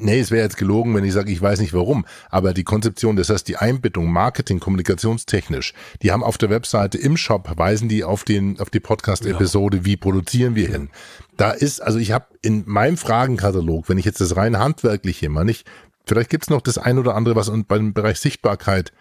Nee, 0.00 0.20
es 0.20 0.30
wäre 0.30 0.42
jetzt 0.42 0.58
gelogen, 0.58 0.94
wenn 0.94 1.04
ich 1.04 1.12
sage, 1.12 1.32
ich 1.32 1.40
weiß 1.40 1.60
nicht 1.60 1.72
warum. 1.72 2.04
Aber 2.28 2.52
die 2.52 2.64
Konzeption, 2.64 3.16
das 3.16 3.30
heißt 3.30 3.48
die 3.48 3.56
Einbettung, 3.56 4.12
Marketing, 4.12 4.60
kommunikationstechnisch, 4.60 5.72
die 6.02 6.12
haben 6.12 6.22
auf 6.22 6.36
der 6.36 6.50
Webseite 6.50 6.98
im 6.98 7.16
Shop, 7.16 7.50
weisen 7.56 7.88
die 7.88 8.04
auf 8.04 8.24
den, 8.24 8.60
auf 8.60 8.68
die 8.68 8.80
Podcast-Episode, 8.80 9.84
wie 9.84 9.96
produzieren 9.96 10.54
wir 10.54 10.68
hin. 10.68 10.90
Da 11.36 11.50
ist, 11.50 11.80
also 11.80 11.98
ich 11.98 12.12
habe 12.12 12.26
in 12.42 12.64
meinem 12.66 12.96
Fragenkatalog, 12.96 13.88
wenn 13.88 13.98
ich 13.98 14.04
jetzt 14.04 14.20
das 14.20 14.36
rein 14.36 14.58
handwerkliche 14.58 15.28
mal 15.28 15.44
nicht, 15.44 15.66
vielleicht 16.06 16.30
gibt's 16.30 16.50
noch 16.50 16.60
das 16.60 16.78
ein 16.78 16.98
oder 16.98 17.14
andere, 17.14 17.36
was 17.36 17.48
und 17.48 17.68
beim 17.68 17.92
Bereich 17.92 18.18
Sichtbarkeit 18.20 18.92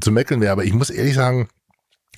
zu 0.00 0.12
meckern 0.12 0.40
wäre, 0.40 0.52
aber 0.52 0.64
ich 0.64 0.74
muss 0.74 0.90
ehrlich 0.90 1.14
sagen, 1.14 1.48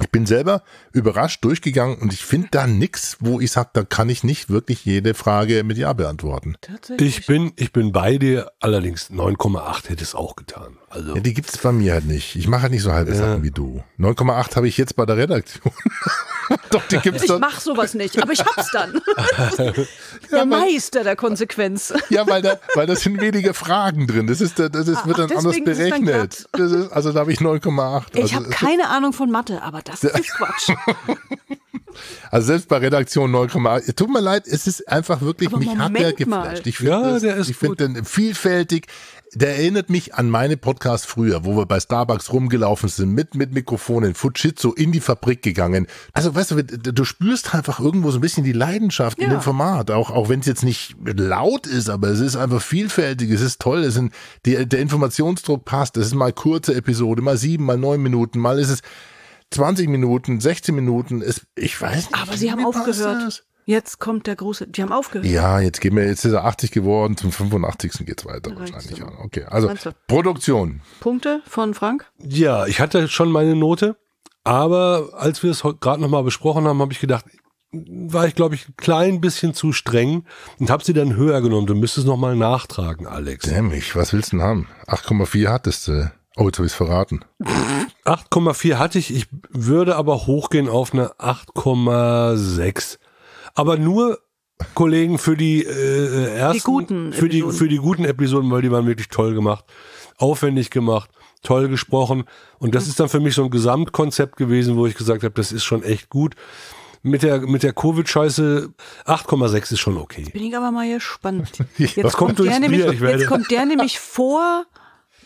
ich 0.00 0.10
bin 0.10 0.26
selber 0.26 0.62
überrascht 0.92 1.44
durchgegangen 1.44 1.98
und 1.98 2.12
ich 2.12 2.24
finde 2.24 2.48
da 2.50 2.66
nix, 2.66 3.16
wo 3.20 3.40
ich 3.40 3.50
sage, 3.50 3.70
da 3.72 3.82
kann 3.82 4.08
ich 4.08 4.24
nicht 4.24 4.48
wirklich 4.50 4.84
jede 4.84 5.14
Frage 5.14 5.64
mit 5.64 5.76
Ja 5.78 5.92
beantworten. 5.92 6.56
Ich 6.98 7.26
bin, 7.26 7.52
ich 7.56 7.72
bin 7.72 7.92
bei 7.92 8.18
dir, 8.18 8.50
allerdings 8.60 9.10
9,8 9.10 9.88
hätte 9.88 10.04
es 10.04 10.14
auch 10.14 10.36
getan. 10.36 10.76
Also, 10.90 11.14
Ja, 11.16 11.20
die 11.20 11.34
gibt's 11.34 11.58
bei 11.58 11.70
mir 11.72 11.92
halt 11.94 12.06
nicht. 12.06 12.34
Ich 12.36 12.48
mache 12.48 12.62
halt 12.62 12.72
nicht 12.72 12.82
so 12.82 12.92
halbe 12.92 13.14
Sachen 13.14 13.42
wie 13.42 13.50
du. 13.50 13.82
9,8 13.98 14.56
habe 14.56 14.68
ich 14.68 14.78
jetzt 14.78 14.96
bei 14.96 15.04
der 15.04 15.16
Redaktion. 15.18 15.72
Doch, 16.70 16.82
die 16.88 16.96
gibt's 16.98 17.22
ich 17.24 17.28
doch. 17.28 17.38
mach 17.40 17.60
sowas 17.60 17.92
nicht, 17.92 18.20
aber 18.22 18.32
ich 18.32 18.40
hab's 18.40 18.70
dann. 18.72 19.00
der 20.32 20.46
Meister 20.46 21.04
der 21.04 21.14
Konsequenz. 21.16 21.92
Ja, 22.08 22.26
weil 22.26 22.40
da, 22.40 22.58
weil 22.74 22.86
das 22.86 23.00
sind 23.02 23.20
weniger 23.20 23.52
Fragen 23.52 24.06
drin. 24.06 24.26
Das 24.26 24.40
ist, 24.40 24.58
da- 24.58 24.68
das 24.70 24.88
ist, 24.88 25.06
wird 25.06 25.18
dann 25.18 25.30
Ach, 25.32 25.38
anders 25.38 25.56
ist 25.56 25.66
es 25.68 25.76
berechnet. 25.78 26.48
Das 26.52 26.72
ist, 26.72 26.90
also 26.92 27.12
da 27.12 27.20
habe 27.20 27.32
ich 27.32 27.40
9,8. 27.40 28.04
Ich 28.14 28.22
Also, 28.22 28.34
habe 28.36 28.48
keine 28.48 28.88
Ahnung 28.88 29.12
von 29.12 29.30
Mathe, 29.30 29.62
aber 29.62 29.82
das 29.90 30.04
ist 30.04 30.30
Quatsch. 30.36 30.70
also 32.30 32.46
selbst 32.46 32.68
bei 32.68 32.78
Redaktion 32.78 33.34
9,8. 33.34 33.94
Tut 33.96 34.10
mir 34.10 34.20
leid, 34.20 34.46
es 34.46 34.66
ist 34.66 34.86
einfach 34.88 35.20
wirklich, 35.20 35.48
Aber 35.48 35.58
mich 35.58 35.68
hat 35.70 35.78
der 35.78 35.84
Moment 35.88 36.26
mal. 36.28 36.42
geflasht. 36.42 36.66
Ich 36.66 36.76
finde 36.78 36.92
Ja, 36.92 37.02
das- 37.12 37.22
der 37.22 37.36
ist 37.36 37.48
ich 37.50 37.56
finde 37.56 37.76
den 37.88 38.04
vielfältig. 38.04 38.86
Der 39.34 39.56
erinnert 39.58 39.90
mich 39.90 40.14
an 40.14 40.30
meine 40.30 40.56
Podcasts 40.56 41.06
früher, 41.06 41.44
wo 41.44 41.54
wir 41.54 41.66
bei 41.66 41.78
Starbucks 41.80 42.32
rumgelaufen 42.32 42.88
sind, 42.88 43.12
mit, 43.12 43.34
mit 43.34 43.52
Mikrofonen, 43.52 44.14
Fujitsu 44.14 44.72
in 44.72 44.90
die 44.90 45.00
Fabrik 45.00 45.42
gegangen. 45.42 45.86
Also, 46.14 46.34
weißt 46.34 46.52
du, 46.52 46.62
du 46.64 47.04
spürst 47.04 47.54
einfach 47.54 47.78
irgendwo 47.78 48.10
so 48.10 48.16
ein 48.18 48.20
bisschen 48.22 48.42
die 48.44 48.52
Leidenschaft 48.52 49.18
in 49.18 49.24
Ja. 49.30 49.36
dem 49.36 49.42
Format. 49.42 49.90
Auch, 49.90 50.10
auch 50.10 50.30
wenn 50.30 50.40
es 50.40 50.46
jetzt 50.46 50.62
nicht 50.64 50.96
laut 51.04 51.66
ist, 51.66 51.90
aber 51.90 52.08
es 52.08 52.20
ist 52.20 52.36
einfach 52.36 52.62
vielfältig, 52.62 53.30
es 53.30 53.42
ist 53.42 53.60
toll, 53.60 53.84
es 53.84 53.94
sind, 53.94 54.14
die, 54.46 54.64
der 54.66 54.80
Informationsdruck 54.80 55.66
passt. 55.66 55.98
Es 55.98 56.06
ist 56.06 56.14
mal 56.14 56.32
kurze 56.32 56.74
Episode, 56.74 57.20
mal 57.20 57.36
sieben, 57.36 57.64
mal 57.66 57.76
neun 57.76 58.00
Minuten, 58.02 58.38
mal 58.38 58.58
ist 58.58 58.70
es 58.70 58.80
20 59.50 59.88
Minuten, 59.88 60.40
16 60.40 60.74
Minuten. 60.74 61.22
Es, 61.22 61.46
ich 61.56 61.80
weiß 61.80 62.10
nicht. 62.10 62.20
Aber 62.20 62.36
sie 62.36 62.50
haben 62.52 62.64
aufgehört. 62.64 63.26
das? 63.26 63.44
Jetzt 63.64 63.98
kommt 63.98 64.26
der 64.26 64.36
große. 64.36 64.66
Die 64.66 64.82
haben 64.82 64.92
aufgehört. 64.92 65.26
Ja, 65.26 65.60
jetzt 65.60 65.80
gehen 65.82 65.94
wir, 65.94 66.06
jetzt 66.06 66.24
ist 66.24 66.32
er 66.32 66.44
80 66.46 66.70
geworden, 66.70 67.16
zum 67.18 67.32
85. 67.32 68.06
geht's 68.06 68.24
weiter 68.24 68.56
Reicht's 68.56 68.72
wahrscheinlich. 68.72 69.02
aber. 69.02 69.20
Okay, 69.24 69.44
also 69.44 69.68
Meinst 69.68 69.84
du? 69.86 69.90
Produktion. 70.06 70.80
Punkte 71.00 71.42
von 71.46 71.74
Frank? 71.74 72.06
ja, 72.18 72.66
ich 72.66 72.80
hatte 72.80 73.08
schon 73.08 73.30
meine 73.30 73.54
Note, 73.54 73.96
aber 74.42 75.10
als 75.18 75.42
wir 75.42 75.50
es 75.50 75.62
gerade 75.80 76.00
nochmal 76.00 76.22
besprochen 76.24 76.66
haben, 76.66 76.80
habe 76.80 76.94
ich 76.94 77.00
gedacht, 77.00 77.26
war 77.70 78.26
ich, 78.26 78.34
glaube 78.34 78.54
ich, 78.54 78.66
ein 78.70 78.76
klein 78.78 79.20
bisschen 79.20 79.52
zu 79.52 79.72
streng 79.74 80.24
und 80.58 80.70
habe 80.70 80.82
sie 80.82 80.94
dann 80.94 81.14
höher 81.16 81.42
genommen. 81.42 81.66
Du 81.66 81.74
müsstest 81.74 82.06
nochmal 82.06 82.34
nachtragen, 82.36 83.06
Alex. 83.06 83.44
Dämlich, 83.44 83.94
was 83.94 84.14
willst 84.14 84.32
du 84.32 84.38
denn 84.38 84.46
haben? 84.46 84.68
8,4 84.86 85.48
hattest 85.48 85.88
du. 85.88 86.10
Oh, 86.38 86.44
jetzt 86.46 86.58
habe 86.58 86.66
ich 86.66 86.72
verraten. 86.72 87.24
8,4 88.04 88.76
hatte 88.76 88.98
ich, 88.98 89.12
ich 89.14 89.26
würde 89.50 89.96
aber 89.96 90.26
hochgehen 90.26 90.68
auf 90.68 90.92
eine 90.92 91.10
8,6. 91.18 92.98
Aber 93.54 93.76
nur 93.76 94.20
Kollegen 94.74 95.18
für 95.18 95.36
die 95.36 95.64
äh, 95.64 96.34
ersten, 96.36 96.58
Die 96.58 96.62
guten 96.64 97.12
für 97.12 97.28
die 97.28 97.38
Episoden. 97.40 97.58
für 97.58 97.68
die 97.68 97.76
guten 97.76 98.04
Episoden, 98.04 98.50
weil 98.50 98.62
die 98.62 98.70
waren 98.70 98.86
wirklich 98.86 99.08
toll 99.08 99.34
gemacht, 99.34 99.64
aufwendig 100.16 100.70
gemacht, 100.70 101.10
toll 101.42 101.68
gesprochen 101.68 102.24
und 102.58 102.74
das 102.74 102.88
ist 102.88 102.98
dann 102.98 103.08
für 103.08 103.20
mich 103.20 103.34
so 103.34 103.44
ein 103.44 103.50
Gesamtkonzept 103.50 104.36
gewesen, 104.36 104.76
wo 104.76 104.86
ich 104.86 104.94
gesagt 104.96 105.22
habe, 105.22 105.34
das 105.34 105.52
ist 105.52 105.64
schon 105.64 105.82
echt 105.82 106.08
gut. 106.08 106.34
Mit 107.02 107.22
der 107.22 107.40
mit 107.42 107.62
der 107.62 107.72
Covid 107.72 108.08
Scheiße 108.08 108.70
8,6 109.06 109.72
ist 109.74 109.78
schon 109.78 109.96
okay. 109.96 110.24
Bin 110.32 110.42
ich 110.42 110.56
aber 110.56 110.72
mal 110.72 110.92
gespannt. 110.92 111.52
Jetzt 111.78 112.16
kommt 112.16 112.40
durchs 112.40 112.58
der 112.58 112.68
nämlich, 112.68 113.00
jetzt 113.00 113.26
kommt 113.26 113.50
der 113.52 113.64
nämlich 113.66 114.00
vor, 114.00 114.66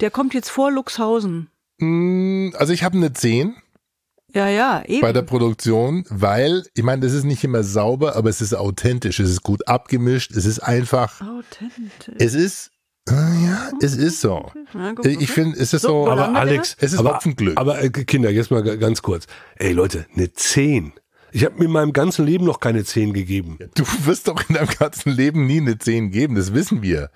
der 0.03 0.11
kommt 0.11 0.35
jetzt 0.35 0.51
vor 0.51 0.71
Luxhausen. 0.71 1.49
Mm, 1.79 2.51
Also 2.59 2.73
ich 2.75 2.83
habe 2.85 2.97
eine 2.99 3.13
10 3.15 3.55
Ja, 4.35 4.49
ja, 4.49 4.83
eben. 4.87 5.01
bei 5.01 5.13
der 5.13 5.23
Produktion, 5.23 6.05
weil, 6.11 6.65
ich 6.75 6.83
meine, 6.83 7.03
das 7.03 7.13
ist 7.13 7.25
nicht 7.25 7.43
immer 7.45 7.63
sauber, 7.65 8.15
aber 8.17 8.29
es 8.31 8.41
ist 8.41 8.55
authentisch, 8.55 9.19
es 9.21 9.31
ist 9.31 9.43
gut 9.43 9.67
abgemischt, 9.69 10.31
es 10.33 10.45
ist 10.45 10.59
einfach, 10.61 11.21
Authentisch. 11.21 12.15
es 12.19 12.35
ist, 12.35 12.71
äh, 13.09 13.13
ja, 13.13 13.71
es 13.81 13.97
ist 13.97 14.21
so. 14.21 14.51
Ja, 14.75 14.93
guck, 14.95 15.05
Ich 15.07 15.31
finde, 15.31 15.59
es 15.59 15.73
ist 15.73 15.83
So, 15.83 16.05
so, 16.05 16.11
Aber 16.11 16.35
Alex, 16.35 16.77
Es 16.79 16.93
ist 16.93 16.99
aber, 16.99 17.15
Hopfenglück. 17.15 17.59
aber 17.59 17.83
äh, 17.83 17.91
Kinder, 17.91 18.31
jetzt 18.31 18.51
mal 18.51 18.63
ga- 18.63 18.77
ganz 18.77 19.03
kurz. 19.03 19.27
Ey 19.57 19.73
Leute, 19.73 20.07
eine 20.15 20.33
10. 20.33 20.93
Ich 21.35 21.45
habe 21.47 21.57
mir 21.59 21.65
in 21.65 21.71
meinem 21.73 21.93
ganzen 21.95 22.27
Leben 22.27 22.45
noch 22.45 22.61
keine 22.61 22.85
10 22.85 23.13
gegeben. 23.15 23.59
du 23.75 23.85
wirst 24.05 24.29
doch 24.29 24.49
in 24.49 24.55
deinem 24.55 24.69
ganzen 24.79 25.11
Leben 25.13 25.47
nie 25.47 25.61
eine 25.61 25.79
10 25.79 26.11
geben, 26.11 26.35
das 26.37 26.53
wissen 26.55 26.83
wir. 26.83 27.11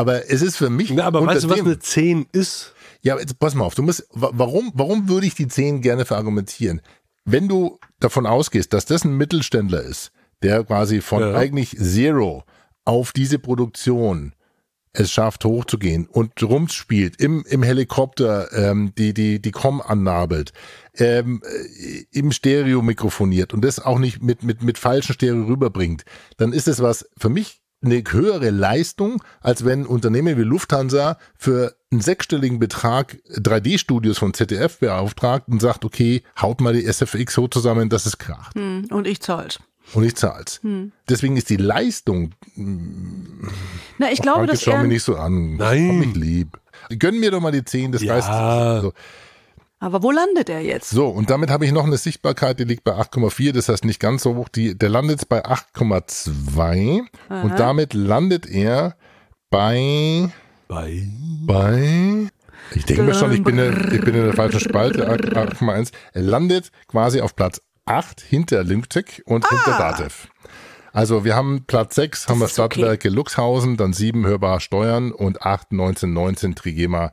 Aber 0.00 0.30
es 0.30 0.42
ist 0.42 0.56
für 0.56 0.70
mich. 0.70 0.90
Na, 0.90 1.04
aber 1.04 1.24
weißt 1.26 1.44
du, 1.44 1.50
was 1.50 1.60
eine 1.60 1.78
10 1.78 2.26
ist? 2.32 2.74
Ja, 3.02 3.18
jetzt 3.18 3.38
pass 3.38 3.54
mal 3.54 3.64
auf, 3.64 3.74
du 3.74 3.82
musst, 3.82 4.06
wa- 4.12 4.30
warum, 4.32 4.70
warum 4.74 5.08
würde 5.08 5.26
ich 5.26 5.34
die 5.34 5.48
10 5.48 5.80
gerne 5.80 6.04
verargumentieren? 6.04 6.80
Wenn 7.24 7.48
du 7.48 7.78
davon 7.98 8.26
ausgehst, 8.26 8.72
dass 8.72 8.84
das 8.86 9.04
ein 9.04 9.16
Mittelständler 9.16 9.82
ist, 9.82 10.10
der 10.42 10.64
quasi 10.64 11.00
von 11.00 11.20
Ja. 11.22 11.34
eigentlich 11.34 11.76
Zero 11.78 12.44
auf 12.84 13.12
diese 13.12 13.38
Produktion 13.38 14.34
es 14.92 15.12
schafft 15.12 15.44
hochzugehen 15.44 16.06
und 16.08 16.42
rumspielt, 16.42 17.20
im, 17.20 17.44
im 17.48 17.62
Helikopter 17.62 18.52
ähm, 18.52 18.92
die, 18.98 19.14
die, 19.14 19.40
die 19.40 19.52
Com 19.52 19.80
annabelt, 19.80 20.52
ähm, 20.96 21.42
äh, 21.46 22.04
im 22.10 22.32
Stereo 22.32 22.82
mikrofoniert 22.82 23.54
und 23.54 23.64
das 23.64 23.78
auch 23.78 24.00
nicht 24.00 24.20
mit, 24.20 24.42
mit, 24.42 24.64
mit 24.64 24.78
falschen 24.78 25.12
Stereo 25.12 25.44
rüberbringt, 25.44 26.04
dann 26.38 26.52
ist 26.52 26.66
es 26.66 26.82
was 26.82 27.08
für 27.16 27.28
mich 27.28 27.59
eine 27.82 28.02
höhere 28.08 28.50
Leistung, 28.50 29.22
als 29.40 29.64
wenn 29.64 29.86
Unternehmen 29.86 30.36
wie 30.36 30.42
Lufthansa 30.42 31.16
für 31.36 31.74
einen 31.90 32.00
sechsstelligen 32.02 32.58
Betrag 32.58 33.18
3D-Studios 33.36 34.18
von 34.18 34.34
ZDF 34.34 34.78
beauftragt 34.78 35.48
und 35.48 35.60
sagt, 35.60 35.84
okay, 35.84 36.22
haut 36.40 36.60
mal 36.60 36.74
die 36.74 36.84
SFX 36.84 37.34
so 37.34 37.48
zusammen, 37.48 37.88
dass 37.88 38.06
es 38.06 38.18
kracht. 38.18 38.54
Hm, 38.54 38.86
Und 38.90 39.06
ich 39.06 39.20
zahl's. 39.20 39.58
Und 39.94 40.04
ich 40.04 40.14
zahl's. 40.14 40.60
Hm. 40.62 40.92
Deswegen 41.08 41.36
ist 41.36 41.48
die 41.50 41.56
Leistung. 41.56 42.32
Na, 43.98 44.12
ich 44.12 44.20
glaube, 44.22 44.40
Danke, 44.46 44.52
dass 44.52 44.62
schau 44.62 44.78
mir 44.78 44.88
nicht 44.88 45.02
so 45.02 45.16
an. 45.16 45.56
Nein. 45.56 45.88
Hab 45.88 45.96
mich 46.06 46.14
lieb. 46.14 46.58
Gönn 46.98 47.18
mir 47.18 47.30
doch 47.30 47.40
mal 47.40 47.50
die 47.50 47.64
10 47.64 47.92
des 47.92 48.02
Ja. 48.02 48.14
Geistes. 48.14 48.82
So. 48.82 48.92
Aber 49.80 50.02
wo 50.02 50.10
landet 50.12 50.48
er 50.48 50.60
jetzt? 50.60 50.90
so, 50.90 51.08
und 51.08 51.30
damit 51.30 51.50
habe 51.50 51.64
ich 51.66 51.72
noch 51.72 51.84
eine 51.84 51.96
Sichtbarkeit, 51.96 52.60
die 52.60 52.64
liegt 52.64 52.84
bei 52.84 52.92
8,4, 52.92 53.52
das 53.52 53.68
heißt 53.68 53.84
nicht 53.84 53.98
ganz 53.98 54.22
so 54.22 54.36
hoch. 54.36 54.48
Die, 54.48 54.76
der 54.78 54.88
landet 54.90 55.20
jetzt 55.20 55.28
bei 55.28 55.44
8,2 55.44 57.00
und 57.42 57.58
damit 57.58 57.94
landet 57.94 58.46
er 58.46 58.96
bei, 59.50 60.30
Bei 60.68 61.02
bei, 61.46 62.28
ich 62.74 62.84
denke 62.84 63.02
mir 63.02 63.14
schon, 63.14 63.32
ich 63.32 63.42
bin, 63.42 63.58
in- 63.58 63.90
ich 63.92 64.00
bin 64.02 64.14
in 64.14 64.24
der 64.24 64.34
falschen 64.34 64.60
Spalte, 64.60 65.10
8,1. 65.10 65.90
Er 66.12 66.22
landet 66.22 66.70
quasi 66.86 67.20
auf 67.20 67.34
Platz 67.34 67.60
8 67.86 68.20
hinter 68.20 68.62
Limtech 68.62 69.22
und 69.26 69.48
hinter 69.48 69.78
Datev. 69.78 70.28
Also 70.92 71.24
wir 71.24 71.34
haben 71.34 71.64
Platz 71.66 71.94
6, 71.96 72.28
haben 72.28 72.40
wir 72.40 72.46
ist 72.46 72.58
okay. 72.58 72.74
Stadtwerke 72.80 73.08
Luxhausen, 73.08 73.76
dann 73.76 73.92
7 73.92 74.26
Hörbar 74.26 74.60
Steuern 74.60 75.10
und 75.12 75.42
8, 75.42 75.72
19, 75.72 76.12
19 76.12 76.54
Trigema. 76.54 77.12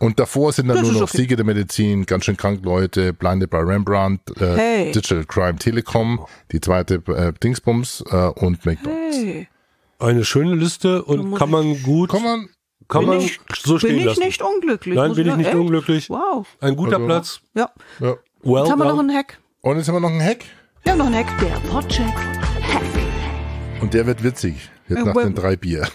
Und 0.00 0.18
davor 0.18 0.52
sind 0.52 0.68
dann 0.68 0.76
Das 0.78 0.84
nur 0.90 0.94
noch 1.00 1.08
okay. 1.08 1.18
Siege 1.18 1.36
der 1.36 1.44
Medizin, 1.44 2.04
ganz 2.04 2.24
schön 2.24 2.36
krank 2.36 2.64
Leute, 2.64 3.12
Blinded 3.12 3.48
by 3.50 3.58
Rembrandt, 3.58 4.20
äh, 4.40 4.56
Hey. 4.56 4.92
Digital 4.92 5.24
Crime 5.24 5.56
Telekom, 5.56 6.26
die 6.52 6.60
zweite 6.60 6.96
äh, 7.06 7.32
Dingsbums 7.42 8.02
äh, 8.10 8.16
und 8.34 8.66
McDonalds. 8.66 9.16
Hey, 9.16 9.48
eine 10.00 10.24
schöne 10.24 10.56
Liste 10.56 11.02
und 11.04 11.34
kann 11.36 11.50
man 11.50 11.80
gut, 11.82 12.10
Kann 12.10 12.22
man, 12.24 12.48
kann 12.88 13.02
bin 13.02 13.08
man 13.10 13.20
ich, 13.20 13.38
so 13.62 13.78
stehen 13.78 13.90
bin 13.90 13.98
ich 14.00 14.04
lassen. 14.06 14.20
nicht 14.24 14.42
unglücklich. 14.42 14.96
Nein, 14.96 15.14
bin 15.14 15.28
ich 15.28 15.36
nicht 15.36 15.46
Echt? 15.46 15.56
unglücklich. 15.56 16.10
Wow. 16.10 16.46
Ein 16.60 16.74
guter 16.76 16.96
Also- 16.96 17.06
Platz. 17.06 17.40
Ja. 17.54 17.70
ja. 18.00 18.14
Well 18.42 18.62
Jetzt 18.62 18.72
haben 18.72 18.78
wir 18.80 18.84
noch 18.92 18.98
einen 18.98 19.14
Hack. 19.14 19.38
Und 19.62 19.76
jetzt 19.78 19.88
haben 19.88 19.94
wir 19.94 20.00
noch 20.00 20.10
einen 20.10 20.22
Hack. 20.22 20.44
Wir 20.82 20.92
haben 20.92 20.98
noch 20.98 21.06
einen 21.06 21.14
Hack. 21.14 21.38
Der 21.40 21.70
Podcheck. 21.70 22.12
Und 23.80 23.94
der 23.94 24.06
wird 24.06 24.22
witzig. 24.22 24.70
Jetzt 24.88 24.98
Äh, 25.00 25.04
nach 25.04 25.14
den 25.14 25.34
drei 25.34 25.56
Bier. 25.56 25.86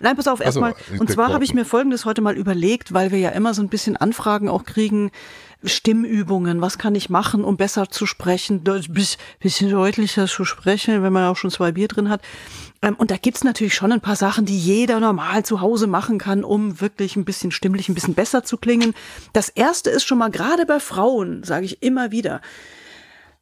Nein, 0.00 0.16
pass 0.16 0.26
auf, 0.26 0.40
erstmal. 0.40 0.74
Und 0.98 1.10
zwar 1.10 1.32
habe 1.32 1.44
ich 1.44 1.52
mir 1.54 1.64
Folgendes 1.64 2.04
heute 2.04 2.22
mal 2.22 2.36
überlegt, 2.36 2.94
weil 2.94 3.10
wir 3.10 3.18
ja 3.18 3.30
immer 3.30 3.52
so 3.52 3.62
ein 3.62 3.68
bisschen 3.68 3.96
Anfragen 3.96 4.48
auch 4.48 4.64
kriegen. 4.64 5.10
Stimmübungen, 5.64 6.60
was 6.60 6.78
kann 6.78 6.94
ich 6.94 7.10
machen, 7.10 7.42
um 7.42 7.56
besser 7.56 7.88
zu 7.88 8.06
sprechen, 8.06 8.62
ein 8.64 9.06
bisschen 9.40 9.70
deutlicher 9.70 10.28
zu 10.28 10.44
sprechen, 10.44 11.02
wenn 11.02 11.12
man 11.12 11.24
auch 11.24 11.36
schon 11.36 11.50
zwei 11.50 11.72
Bier 11.72 11.88
drin 11.88 12.08
hat. 12.08 12.22
Ähm, 12.80 12.94
Und 12.94 13.10
da 13.10 13.16
gibt's 13.16 13.42
natürlich 13.42 13.74
schon 13.74 13.90
ein 13.90 14.00
paar 14.00 14.14
Sachen, 14.14 14.46
die 14.46 14.56
jeder 14.56 15.00
normal 15.00 15.44
zu 15.44 15.60
Hause 15.60 15.88
machen 15.88 16.18
kann, 16.18 16.44
um 16.44 16.80
wirklich 16.80 17.16
ein 17.16 17.24
bisschen 17.24 17.50
stimmlich, 17.50 17.88
ein 17.88 17.96
bisschen 17.96 18.14
besser 18.14 18.44
zu 18.44 18.56
klingen. 18.56 18.94
Das 19.32 19.48
erste 19.48 19.90
ist 19.90 20.04
schon 20.04 20.18
mal 20.18 20.30
gerade 20.30 20.64
bei 20.64 20.78
Frauen, 20.78 21.42
sage 21.42 21.66
ich 21.66 21.82
immer 21.82 22.12
wieder, 22.12 22.40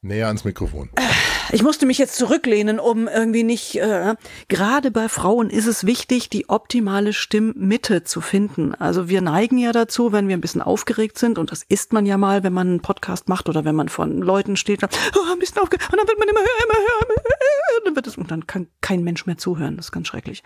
Näher 0.03 0.29
ans 0.29 0.45
Mikrofon. 0.45 0.91
Ich 1.53 1.63
musste 1.63 1.87
mich 1.87 1.99
jetzt 1.99 2.17
zurücklehnen, 2.17 2.79
um 2.81 3.09
irgendwie 3.09 3.43
nicht. 3.43 3.77
Äh, 3.77 4.15
gerade 4.49 4.91
bei 4.91 5.09
Frauen 5.09 5.51
ist 5.51 5.67
es 5.67 5.87
wichtig, 5.87 6.29
die 6.29 6.49
optimale 6.49 7.13
Stimmmitte 7.13 8.05
zu 8.05 8.21
finden. 8.21 8.75
Also 8.75 9.09
wir 9.09 9.21
neigen 9.21 9.59
ja 9.59 9.73
dazu, 9.73 10.13
wenn 10.13 10.29
wir 10.29 10.37
ein 10.37 10.41
bisschen 10.41 10.63
aufgeregt 10.63 11.19
sind, 11.19 11.39
und 11.39 11.53
das 11.53 11.63
ist 11.63 11.93
man 11.93 12.07
ja 12.07 12.17
mal, 12.19 12.43
wenn 12.43 12.53
man 12.53 12.69
einen 12.69 12.81
Podcast 12.81 13.29
macht 13.29 13.49
oder 13.49 13.65
wenn 13.65 13.75
man 13.75 13.89
von 13.89 14.21
Leuten 14.21 14.57
steht, 14.57 14.83
oh, 14.83 15.33
ein 15.33 15.39
bisschen 15.39 15.59
aufgeregt, 15.59 15.93
und 15.93 15.99
dann 15.99 16.09
wird 16.09 16.19
man 16.19 16.29
immer 16.29 16.41
höher, 16.41 16.65
immer 16.65 16.79
höher, 16.79 17.17
dann 17.85 17.97
wird 17.97 18.07
es, 18.07 18.17
und 18.17 18.31
dann 18.31 18.47
kann 18.47 18.69
kein 18.81 19.03
Mensch 19.03 19.27
mehr 19.27 19.39
zuhören. 19.39 19.77
Das 19.77 19.87
ist 19.87 19.93
ganz 19.93 20.09
schrecklich. 20.09 20.43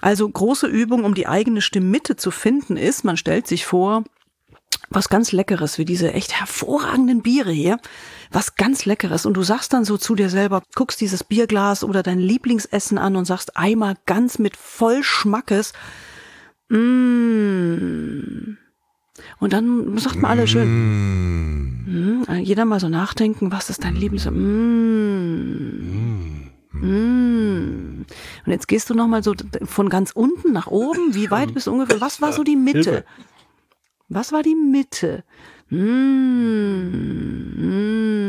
Also 0.00 0.28
große 0.28 0.66
Übung, 0.66 1.04
um 1.04 1.14
die 1.14 1.26
eigene 1.26 1.60
Stimmmitte 1.60 2.16
zu 2.16 2.30
finden, 2.30 2.76
ist, 2.76 3.04
man 3.04 3.16
stellt 3.16 3.46
sich 3.46 3.66
vor, 3.66 4.04
was 4.90 5.08
ganz 5.08 5.32
Leckeres, 5.32 5.78
wie 5.78 5.84
diese 5.84 6.12
echt 6.12 6.38
hervorragenden 6.38 7.22
Biere 7.22 7.52
hier. 7.52 7.78
Was 8.30 8.56
ganz 8.56 8.84
Leckeres. 8.84 9.26
Und 9.26 9.34
du 9.34 9.42
sagst 9.42 9.72
dann 9.72 9.84
so 9.84 9.96
zu 9.96 10.14
dir 10.14 10.28
selber, 10.28 10.62
guckst 10.74 11.00
dieses 11.00 11.24
Bierglas 11.24 11.82
oder 11.84 12.02
dein 12.02 12.18
Lieblingsessen 12.18 12.98
an 12.98 13.16
und 13.16 13.24
sagst 13.24 13.56
einmal 13.56 13.96
ganz 14.06 14.38
mit 14.38 14.56
voll 14.56 15.02
Schmackes, 15.02 15.72
mm. 16.68 18.56
Und 19.40 19.52
dann 19.52 19.98
sagt 19.98 20.16
man 20.16 20.30
alle 20.30 20.46
schön, 20.46 22.22
mm. 22.22 22.26
jeder 22.40 22.64
mal 22.64 22.80
so 22.80 22.88
nachdenken, 22.88 23.52
was 23.52 23.70
ist 23.70 23.84
dein 23.84 23.96
Lieblings... 23.96 24.26
Mm. 24.26 25.48
Mm. 26.72 28.04
Und 28.46 28.52
jetzt 28.52 28.68
gehst 28.68 28.90
du 28.90 28.94
nochmal 28.94 29.22
so 29.22 29.34
von 29.64 29.88
ganz 29.88 30.12
unten 30.12 30.52
nach 30.52 30.68
oben. 30.68 31.14
Wie 31.14 31.30
weit 31.30 31.54
bist 31.54 31.66
du 31.66 31.72
ungefähr? 31.72 32.00
Was 32.00 32.20
war 32.20 32.32
so 32.32 32.44
die 32.44 32.56
Mitte? 32.56 33.04
Was 34.08 34.32
war 34.32 34.42
die 34.42 34.54
Mitte? 34.54 35.24
Mm, 35.70 35.82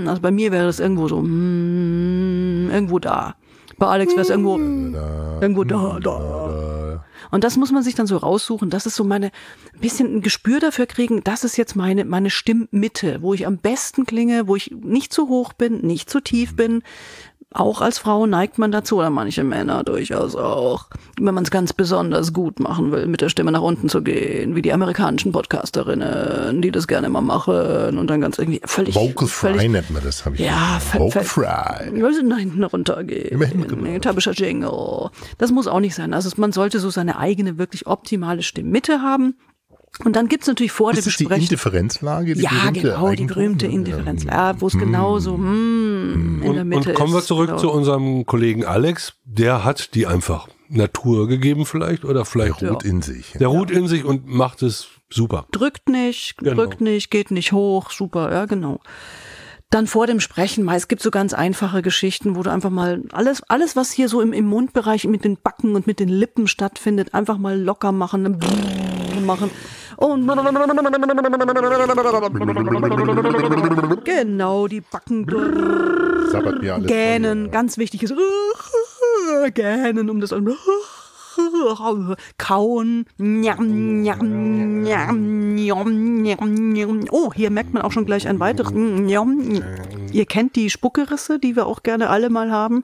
mm, 0.03 0.07
also 0.07 0.21
bei 0.21 0.31
mir 0.31 0.51
wäre 0.51 0.65
das 0.65 0.79
irgendwo 0.79 1.07
so, 1.07 1.21
mm, 1.21 2.69
irgendwo 2.71 2.99
da. 2.99 3.35
Bei 3.77 3.87
Alex 3.87 4.11
wäre 4.11 4.21
es 4.21 4.29
irgendwo, 4.29 4.57
irgendwo 5.41 5.63
da, 5.63 5.99
da. 6.01 7.05
Und 7.31 7.43
das 7.43 7.57
muss 7.57 7.71
man 7.71 7.83
sich 7.83 7.95
dann 7.95 8.07
so 8.07 8.17
raussuchen. 8.17 8.69
Das 8.69 8.85
ist 8.85 8.95
so 8.95 9.03
meine, 9.03 9.27
ein 9.73 9.79
bisschen 9.79 10.15
ein 10.15 10.21
Gespür 10.21 10.59
dafür 10.59 10.85
kriegen. 10.85 11.23
Das 11.23 11.43
ist 11.43 11.57
jetzt 11.57 11.75
meine, 11.75 12.05
meine 12.05 12.29
Stimmmitte, 12.29 13.21
wo 13.21 13.33
ich 13.33 13.45
am 13.45 13.57
besten 13.57 14.05
klinge, 14.05 14.47
wo 14.47 14.55
ich 14.55 14.71
nicht 14.71 15.13
zu 15.13 15.27
hoch 15.27 15.53
bin, 15.53 15.81
nicht 15.81 16.09
zu 16.09 16.21
tief 16.21 16.55
bin. 16.55 16.81
Auch 17.51 17.81
als 17.81 17.97
Frau 17.97 18.27
neigt 18.27 18.59
man 18.59 18.71
dazu, 18.71 18.97
oder 18.97 19.09
manche 19.09 19.43
Männer 19.43 19.83
durchaus 19.83 20.35
auch, 20.35 20.85
wenn 21.19 21.33
man 21.33 21.43
es 21.43 21.49
ganz 21.49 21.73
besonders 21.73 22.31
gut 22.31 22.59
machen 22.59 22.91
will, 22.91 23.07
mit 23.07 23.21
der 23.21 23.29
Stimme 23.29 23.51
nach 23.51 23.63
unten 23.63 23.89
zu 23.89 24.03
gehen, 24.03 24.55
wie 24.55 24.61
die 24.61 24.71
amerikanischen 24.71 25.31
Podcasterinnen, 25.31 26.61
die 26.61 26.69
das 26.69 26.87
gerne 26.87 27.09
mal 27.09 27.21
machen 27.21 27.97
und 27.97 28.07
dann 28.07 28.21
ganz 28.21 28.37
irgendwie 28.37 28.61
völlig, 28.65 28.93
Vocal 28.93 29.27
Fry 29.27 29.53
völlig 29.53 29.71
nennt 29.71 29.89
man 29.89 30.03
das, 30.03 30.25
habe 30.25 30.35
ich 30.35 30.41
ja, 30.41 30.79
Vocal 30.93 31.23
Fry. 31.23 31.91
wir 31.91 32.03
müssen 32.03 32.29
da 32.29 32.35
hinten 32.35 32.63
runtergehen. 32.63 34.01
Tabischer 34.01 34.33
Jingle. 34.33 35.09
Das 35.39 35.51
muss 35.51 35.67
auch 35.67 35.79
nicht 35.79 35.95
sein. 35.95 36.13
Also 36.13 36.29
man 36.37 36.51
sollte 36.51 36.79
so 36.79 36.91
seine 36.91 37.17
eigene, 37.17 37.57
wirklich 37.57 37.87
optimale 37.87 38.43
Stimmmitte 38.43 39.01
haben. 39.01 39.35
Und 40.05 40.15
dann 40.15 40.27
gibt's 40.29 40.47
natürlich 40.47 40.71
vor 40.71 40.91
Ist 40.91 40.97
der 40.97 41.03
das 41.05 41.17
die 41.17 41.23
Besprechung. 41.25 41.43
Indifferenzlage? 41.43 42.33
Die 42.35 42.41
Ja, 42.41 42.49
berühmte 42.51 42.81
genau, 42.81 43.11
die 43.13 43.25
berühmte 43.25 43.67
Indifferenz. 43.67 44.23
Ja, 44.23 44.59
wo 44.61 44.67
es 44.67 44.73
genau 44.77 45.19
so 45.19 45.35
mm, 45.37 46.41
in 46.43 46.53
der 46.53 46.61
Und, 46.61 46.69
Mitte 46.69 46.89
und 46.89 46.95
kommen 46.95 47.11
wir 47.13 47.19
ist. 47.19 47.27
zurück 47.27 47.47
Genau. 47.47 47.59
zu 47.59 47.71
unserem 47.71 48.25
Kollegen 48.25 48.63
Alex. 48.65 49.13
Der 49.25 49.65
hat 49.65 49.93
die 49.95 50.07
einfach 50.07 50.47
Natur 50.69 51.27
gegeben 51.27 51.65
vielleicht 51.65 52.05
oder 52.05 52.13
Der 52.21 52.25
vielleicht 52.25 52.61
ruht 52.63 52.83
in 52.83 53.01
sich. 53.01 53.33
der 53.33 53.47
ruht 53.49 53.71
in 53.71 53.87
sich 53.87 54.05
und 54.05 54.27
macht 54.27 54.61
es 54.61 54.87
super. 55.09 55.45
drückt 55.51 55.89
nicht, 55.89 56.37
Genau. 56.37 56.53
drückt 56.55 56.79
nicht, 56.79 57.09
geht 57.11 57.31
nicht 57.31 57.51
hoch, 57.51 57.89
super, 57.91 58.31
ja, 58.31 58.45
genau. 58.45 58.79
Dann 59.71 59.85
vor 59.85 60.07
dem 60.07 60.19
Sprechen, 60.19 60.67
es 60.69 60.87
gibt 60.87 61.01
so 61.01 61.11
ganz 61.11 61.33
einfache 61.33 61.81
Geschichten, 61.81 62.35
wo 62.35 62.41
du 62.43 62.51
einfach 62.51 62.69
mal 62.71 63.03
alles, 63.11 63.43
alles, 63.49 63.75
was 63.75 63.91
hier 63.91 64.09
so 64.09 64.21
im, 64.21 64.31
im 64.33 64.45
Mundbereich 64.45 65.05
mit 65.05 65.23
den 65.25 65.37
Backen 65.37 65.75
und 65.75 65.85
mit 65.87 65.99
den 65.99 66.09
Lippen 66.09 66.47
stattfindet, 66.47 67.13
einfach 67.13 67.37
mal 67.37 67.59
locker 67.59 67.91
machen, 67.91 68.23
dann 68.23 69.25
machen 69.25 69.51
und 69.99 70.27
genau 74.05 74.67
die 74.67 74.81
Backen 74.81 75.25
Sabbert 76.31 76.61
mir 76.61 76.75
alles 76.75 76.87
gähnen, 76.87 77.51
ganz 77.51 77.77
wichtig 77.77 78.03
ist 78.03 78.13
gähnen, 79.53 80.09
um 80.09 80.19
das 80.21 80.33
kauen. 82.37 83.05
Oh, 87.11 87.33
hier 87.33 87.49
merkt 87.49 87.73
man 87.73 87.81
auch 87.83 87.91
schon 87.91 88.05
gleich 88.05 88.27
ein 88.27 88.39
weiteres. 88.39 88.71
Ihr 88.71 90.25
kennt 90.25 90.55
die 90.55 90.69
Spuckerisse, 90.69 91.39
die 91.39 91.55
wir 91.55 91.65
auch 91.65 91.83
gerne 91.83 92.09
alle 92.09 92.29
mal 92.29 92.51
haben. 92.51 92.83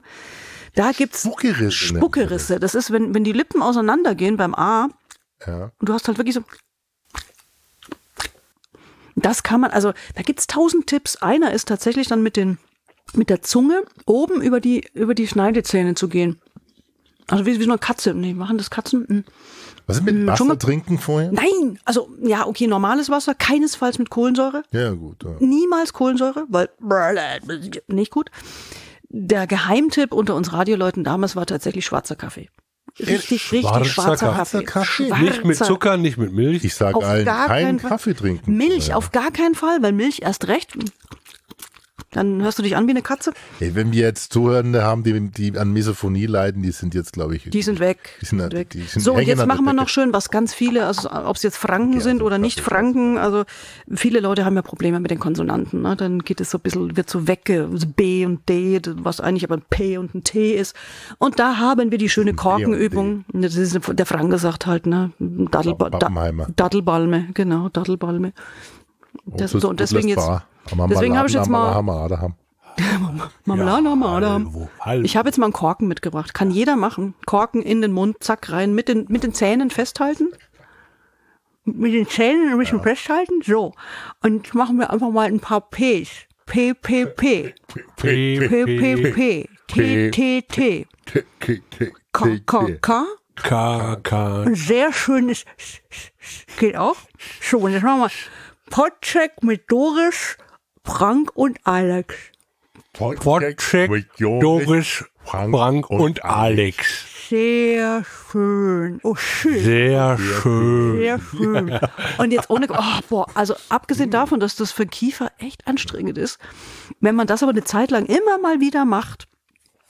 Da 0.74 0.92
gibt's 0.92 1.22
Spuckerisse. 1.22 1.70
Spuckerisse. 1.70 2.60
Das 2.60 2.74
ist, 2.74 2.90
wenn, 2.90 3.14
wenn 3.14 3.24
die 3.24 3.32
Lippen 3.32 3.62
auseinandergehen 3.62 4.36
beim 4.36 4.54
A 4.54 4.88
Ja. 5.46 5.70
und 5.78 5.88
du 5.88 5.92
hast 5.94 6.08
halt 6.08 6.18
wirklich 6.18 6.34
so. 6.34 6.42
Das 9.16 9.42
kann 9.42 9.60
man, 9.62 9.70
also 9.70 9.92
da 10.14 10.22
gibt's 10.22 10.46
tausend 10.46 10.86
Tipps. 10.86 11.16
Einer 11.16 11.52
ist 11.52 11.68
tatsächlich 11.68 12.06
dann 12.06 12.22
mit 12.22 12.36
den, 12.36 12.58
mit 13.14 13.30
der 13.30 13.42
Zunge 13.42 13.82
oben 14.04 14.42
über 14.42 14.60
die, 14.60 14.84
über 14.94 15.14
die 15.14 15.26
Schneidezähne 15.26 15.94
zu 15.94 16.08
gehen. 16.08 16.38
Also 17.28 17.44
wie, 17.44 17.58
wie 17.58 17.64
so 17.64 17.70
eine 17.70 17.78
Katze. 17.78 18.14
Nee, 18.14 18.34
machen 18.34 18.58
das 18.58 18.70
Katzen? 18.70 19.06
Hm. 19.08 19.24
Was 19.86 19.98
ist 19.98 20.04
mit 20.04 20.26
Wasser 20.26 20.44
Dschungel- 20.44 20.58
trinken 20.58 20.98
vorher? 20.98 21.32
Nein! 21.32 21.78
Also, 21.84 22.08
ja, 22.22 22.46
okay, 22.46 22.66
normales 22.66 23.08
Wasser, 23.08 23.34
keinesfalls 23.34 23.98
mit 23.98 24.10
Kohlensäure. 24.10 24.64
Ja, 24.72 24.90
gut. 24.92 25.24
Ja. 25.24 25.30
Niemals 25.40 25.92
Kohlensäure, 25.92 26.44
weil 26.48 26.68
nicht 27.88 28.10
gut. 28.10 28.30
der 29.08 29.46
Geheimtipp 29.46 30.12
unter 30.12 30.34
uns 30.34 30.52
Radioleuten 30.52 31.04
damals 31.04 31.36
war 31.36 31.46
tatsächlich 31.46 31.84
schwarzer 31.84 32.16
Kaffee. 32.16 32.48
Richtig, 32.98 33.52
richtig 33.52 33.60
Schwarzer 33.62 33.84
schwarzer 33.84 34.32
Kaffee. 34.32 34.64
Kaffee. 34.64 35.12
Nicht 35.22 35.44
mit 35.44 35.56
Schwarzer 35.56 35.64
Zucker, 35.72 35.96
nicht 35.96 36.16
mit 36.16 36.32
Milch. 36.32 36.64
Ich 36.64 36.74
sage 36.74 37.04
allen, 37.04 37.26
keinen 37.26 37.78
Fall. 37.78 37.90
Kaffee 37.90 38.14
trinken. 38.14 38.56
Milch 38.56 38.88
Ja. 38.88 38.96
auf 38.96 39.12
gar 39.12 39.30
keinen 39.30 39.54
Fall, 39.54 39.82
weil 39.82 39.92
Milch 39.92 40.22
erst 40.22 40.48
recht. 40.48 40.72
Dann 42.16 42.40
hörst 42.40 42.58
du 42.58 42.62
dich 42.62 42.74
an 42.76 42.86
wie 42.86 42.92
eine 42.92 43.02
Katze. 43.02 43.34
Ey, 43.60 43.74
wenn 43.74 43.92
wir 43.92 44.00
jetzt 44.00 44.32
Zuhörende 44.32 44.82
haben, 44.82 45.02
die, 45.02 45.28
die 45.28 45.58
an 45.58 45.70
Misophonie 45.74 46.24
leiden, 46.24 46.62
die 46.62 46.70
sind 46.70 46.94
jetzt, 46.94 47.12
glaube 47.12 47.36
ich, 47.36 47.50
Die 47.50 47.60
sind 47.60 47.78
weg. 47.78 48.16
Die 48.22 48.24
sind, 48.24 48.40
halt- 48.40 48.54
weg. 48.54 48.70
Die 48.70 48.80
sind 48.84 49.02
so, 49.02 49.12
und 49.12 49.22
jetzt 49.24 49.46
machen 49.46 49.66
wir 49.66 49.74
noch 49.74 49.90
schön, 49.90 50.14
was 50.14 50.30
ganz 50.30 50.54
viele, 50.54 50.86
also 50.86 51.10
ob 51.10 51.36
es 51.36 51.42
jetzt 51.42 51.58
Franken 51.58 51.96
Okay, 51.96 52.00
sind 52.00 52.22
oder 52.22 52.38
nicht. 52.38 52.60
Franken, 52.60 53.18
also 53.18 53.44
viele 53.94 54.20
Leute 54.20 54.46
haben 54.46 54.56
ja 54.56 54.62
Probleme 54.62 54.98
mit 54.98 55.10
den 55.10 55.18
Konsonanten. 55.20 55.82
Ne? 55.82 55.94
Dann 55.94 56.20
geht 56.20 56.40
es 56.40 56.50
so 56.50 56.56
ein 56.56 56.62
bisschen, 56.62 56.96
wird 56.96 57.10
so 57.10 57.28
wegge, 57.28 57.68
B 57.96 58.24
und 58.24 58.48
D, 58.48 58.80
was 58.94 59.20
eigentlich 59.20 59.44
aber 59.44 59.56
ein 59.58 59.64
P 59.68 59.98
und 59.98 60.14
ein 60.14 60.24
T 60.24 60.54
ist. 60.54 60.74
Und 61.18 61.38
da 61.38 61.58
haben 61.58 61.90
wir 61.90 61.98
die 61.98 62.08
schöne 62.08 62.32
Korkenübung. 62.32 63.26
Das 63.34 63.56
ist, 63.56 63.78
der 63.92 64.06
Franke 64.06 64.38
sagt 64.38 64.66
halt, 64.66 64.86
ne? 64.86 65.10
Pappenheimer. 65.50 66.46
Daddelbalme, 66.56 67.28
genau, 67.34 67.68
Daddelbalme. 67.68 68.32
Das, 69.26 69.50
so, 69.50 69.68
und 69.68 69.80
deswegen 69.80 70.08
jetzt, 70.08 70.26
deswegen 70.90 71.16
habe 71.16 71.28
ich 71.28 71.34
jetzt 71.34 71.48
mal 71.48 71.70
Marmelade 71.82 72.20
haben. 72.20 72.36
Marmelade 73.44 73.88
haben 73.88 73.98
wir 74.00 74.08
Adam. 74.08 74.52
Hallo, 74.52 74.68
hallo. 74.80 75.02
Ich 75.02 75.16
habe 75.16 75.28
jetzt 75.28 75.38
mal 75.38 75.46
einen 75.46 75.52
Korken 75.52 75.88
mitgebracht. 75.88 76.34
Kann 76.34 76.50
jeder 76.50 76.76
machen. 76.76 77.14
Korken 77.24 77.62
in 77.62 77.80
den 77.80 77.92
Mund, 77.92 78.16
zack, 78.20 78.52
rein. 78.52 78.74
Mit 78.74 78.88
den, 78.88 79.06
mit 79.08 79.22
den 79.22 79.32
Zähnen 79.32 79.70
festhalten. 79.70 80.28
Mit 81.64 81.94
den 81.94 82.06
Zähnen 82.06 82.52
ein 82.52 82.58
bisschen 82.58 82.82
festhalten. 82.82 83.40
So. 83.42 83.72
Und 84.22 84.46
jetzt 84.46 84.54
machen 84.54 84.78
wir 84.78 84.90
einfach 84.90 85.10
mal 85.10 85.26
ein 85.26 85.40
paar 85.40 85.62
Ps. 85.62 86.26
P, 86.44 86.74
P, 86.74 87.06
P. 87.06 87.54
P, 87.96 88.38
P, 88.38 89.10
P. 89.12 89.48
T, 89.66 90.10
T, 90.10 90.42
T. 90.42 90.86
K, 92.12 92.38
K, 92.46 92.78
K. 92.80 93.04
K, 93.36 93.96
K. 94.02 94.42
Ein 94.42 94.54
sehr 94.54 94.92
schönes. 94.92 95.44
Geht 96.58 96.76
auch. 96.76 96.96
So, 97.40 97.58
und 97.58 97.72
jetzt 97.72 97.82
machen 97.82 98.00
wir 98.00 98.10
Podcheck 98.70 99.42
mit 99.42 99.70
Doris, 99.70 100.36
Frank 100.86 101.30
und 101.34 101.58
Alex. 101.64 102.14
Wojciech, 102.98 104.06
Doris, 104.18 105.04
Frank 105.24 105.90
und 105.90 106.24
Alex. 106.24 107.04
Sehr 107.28 108.04
schön. 108.30 109.00
Oh, 109.02 109.16
schön. 109.16 109.62
Sehr 109.64 110.16
schön. 110.16 110.96
Sehr 110.98 111.18
schön. 111.18 111.78
Und 112.18 112.30
jetzt 112.30 112.48
ohne, 112.50 112.68
oh, 112.70 113.00
boah, 113.08 113.26
also 113.34 113.54
abgesehen 113.68 114.12
davon, 114.12 114.38
dass 114.38 114.54
das 114.54 114.70
für 114.70 114.86
Kiefer 114.86 115.32
echt 115.38 115.66
anstrengend 115.66 116.18
ist, 116.18 116.38
wenn 117.00 117.16
man 117.16 117.26
das 117.26 117.42
aber 117.42 117.50
eine 117.50 117.64
Zeit 117.64 117.90
lang 117.90 118.06
immer 118.06 118.38
mal 118.38 118.60
wieder 118.60 118.84
macht, 118.84 119.26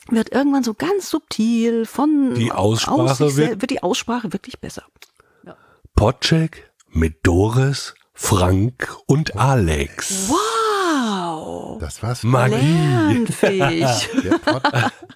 wird 0.09 0.31
irgendwann 0.31 0.63
so 0.63 0.73
ganz 0.73 1.11
subtil 1.11 1.85
von 1.85 2.33
Die 2.33 2.51
Aussprache 2.51 3.23
aus 3.23 3.37
wird- 3.37 3.61
wird 3.61 3.69
die 3.69 3.83
Aussprache 3.83 4.33
wirklich 4.33 4.59
besser. 4.59 4.83
Podcheck 5.95 6.71
mit 6.89 7.19
Doris, 7.21 7.93
Frank 8.15 8.97
und 9.05 9.35
Alex. 9.37 10.29
Wow. 10.29 10.37
Das 11.79 12.03
war's. 12.03 12.23
Magie. 12.23 12.55
Lernfähig. 12.55 13.85
Der, 14.23 14.37
Pod 14.39 14.63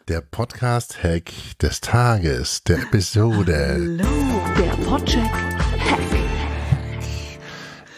der 0.07 0.21
Podcast-Hack 0.21 1.31
des 1.61 1.81
Tages, 1.81 2.63
der 2.63 2.79
Episode. 2.83 3.67
Hallo, 3.73 4.41
der 4.57 4.85
Podcheck. 4.85 5.29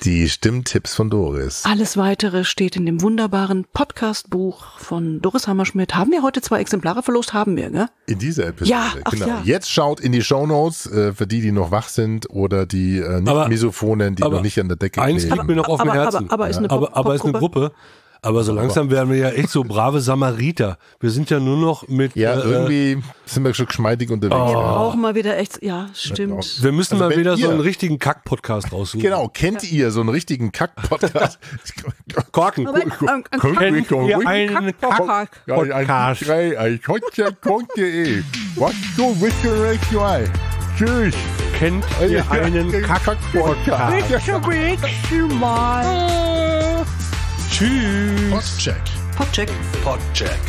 Die 0.04 0.28
Stimmtipps 0.30 0.96
von 0.96 1.10
Doris. 1.10 1.64
Alles 1.66 1.96
weitere 1.96 2.44
steht 2.44 2.76
in 2.76 2.86
dem 2.86 3.02
wunderbaren 3.02 3.66
Podcast-Buch 3.72 4.78
von 4.80 5.22
Doris 5.22 5.48
Hammerschmidt. 5.48 5.96
Haben 5.96 6.12
wir 6.12 6.24
heute 6.24 6.42
zwei 6.42 6.60
Exemplare 6.60 7.04
verlost? 7.04 7.34
Haben 7.34 7.56
wir, 7.56 7.70
ne? 7.70 7.90
In 8.08 8.20
dieser 8.20 8.48
Episode. 8.48 8.70
Ja, 8.72 8.94
ach 9.06 9.12
genau. 9.12 9.28
ja. 9.28 9.42
Jetzt 9.46 9.72
schaut 9.72 10.00
in 10.02 10.12
die 10.12 10.22
Shownotes 10.22 10.88
äh, 10.88 11.14
für 11.14 11.26
die, 11.28 11.40
die 11.42 11.52
noch 11.54 11.72
wach 11.72 11.88
sind 11.88 12.30
oder 12.30 12.66
die 12.66 12.98
äh, 12.98 13.22
nicht 13.22 13.30
Aber- 13.30 13.48
Misophonen, 13.48 14.16
die 14.16 14.24
aber 14.24 14.38
noch 14.38 14.44
nicht 14.44 14.60
an 14.60 14.68
der 14.68 14.78
Decke 14.78 15.02
Eins 15.02 15.22
kleben. 15.24 15.36
liegt 15.38 15.48
mir 15.48 15.56
noch 15.56 15.70
auf 15.70 15.80
dem 15.82 15.90
Aber- 15.90 16.00
aber- 16.02 16.12
Herzen. 16.12 16.30
aber 16.32 16.50
ist 16.50 16.58
eine 16.58 16.70
aber, 16.70 16.98
aber 16.98 17.16
ist 17.16 17.24
eine? 17.24 17.34
Gruppe. 17.34 17.72
Aber 18.24 18.44
so 18.46 18.54
langsam 18.54 18.90
werden 18.90 19.10
wir 19.12 19.18
ja 19.18 19.30
echt 19.32 19.50
so 19.50 19.64
brave 19.66 20.00
Samariter. 20.00 20.78
Wir 21.02 21.10
sind 21.10 21.30
ja 21.30 21.42
nur 21.42 21.58
noch 21.58 21.88
mit. 21.90 22.16
ja, 22.16 22.34
äh, 22.36 22.40
irgendwie 22.40 23.04
sind 23.26 23.44
wir 23.44 23.54
schon 23.54 23.66
geschmeidig 23.66 24.10
unterwegs. 24.12 24.36
Wir 24.40 24.58
Oh. 24.58 24.62
brauchen 24.62 25.02
mal 25.02 25.14
wieder 25.14 25.38
echt, 25.38 25.62
ja, 25.62 25.90
stimmt. 25.94 26.64
Wir 26.64 26.72
müssen 26.72 26.94
Also 26.96 27.10
mal 27.10 27.18
wieder 27.18 27.36
so 27.36 27.44
ihr- 27.44 27.50
einen 27.52 27.60
richtigen 27.60 28.00
Kack-Podcast 28.00 28.72
raussuchen. 28.72 29.02
Genau, 29.02 29.28
kennt 29.28 29.70
ihr 29.70 29.92
so 29.92 30.00
einen 30.00 30.08
richtigen 30.10 30.54
Kack-Podcast? 30.54 31.38
Korken. 32.32 32.66
Kennt 32.66 32.98
Kack- 33.40 33.92
ihr 34.08 34.18
ein 34.20 34.56
einen 34.56 34.74
Kack-Podcast. 34.80 35.32
Podcast? 35.46 36.86
Podcast.de 36.86 38.24
Was 38.56 38.74
du 38.96 39.22
wissen 39.22 40.30
Tschüss. 40.78 41.14
Kennt 41.60 41.86
ihr 42.10 42.24
einen 42.32 42.72
Kack-Podcast? 42.84 44.08
Bis 44.10 44.26
zum 44.26 44.42
nächsten 44.50 45.40
Mal. 45.40 46.43
Tschüss. 47.54 48.32
Postcheck. 48.32 48.82
Podcheck. 49.16 49.48
Podcheck. 49.84 50.40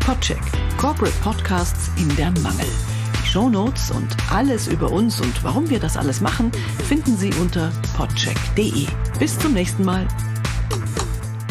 Podcheck. 0.00 0.40
Corporate 0.78 1.12
Podcasts 1.22 1.90
in 1.98 2.08
der 2.16 2.30
Mangel. 2.40 2.66
Die 3.12 3.26
Shownotes 3.28 3.90
und 3.90 4.08
alles 4.32 4.66
über 4.66 4.90
uns 4.90 5.20
und 5.20 5.44
warum 5.44 5.68
wir 5.68 5.78
das 5.78 5.98
alles 5.98 6.22
machen, 6.22 6.50
finden 6.88 7.14
Sie 7.18 7.30
unter 7.34 7.70
podcheck.de. 7.94 8.86
Bis 9.18 9.38
zum 9.38 9.52
nächsten 9.52 9.84
Mal. 9.84 10.08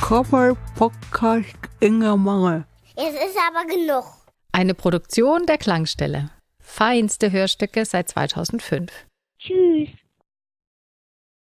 Corporate 0.02 0.58
Podcast 0.76 1.54
in 1.80 2.00
der 2.00 2.18
Mangel. 2.18 2.66
Es 2.96 3.14
ist 3.14 3.38
aber 3.48 3.68
genug. 3.68 4.06
Eine 4.54 4.74
Produktion 4.74 5.46
der 5.46 5.60
Klangstelle. 5.60 6.32
Feinste 6.58 7.32
Hörstücke 7.32 7.86
seit 7.86 8.10
2005. 8.10 8.92
Tschüss. 9.38 9.90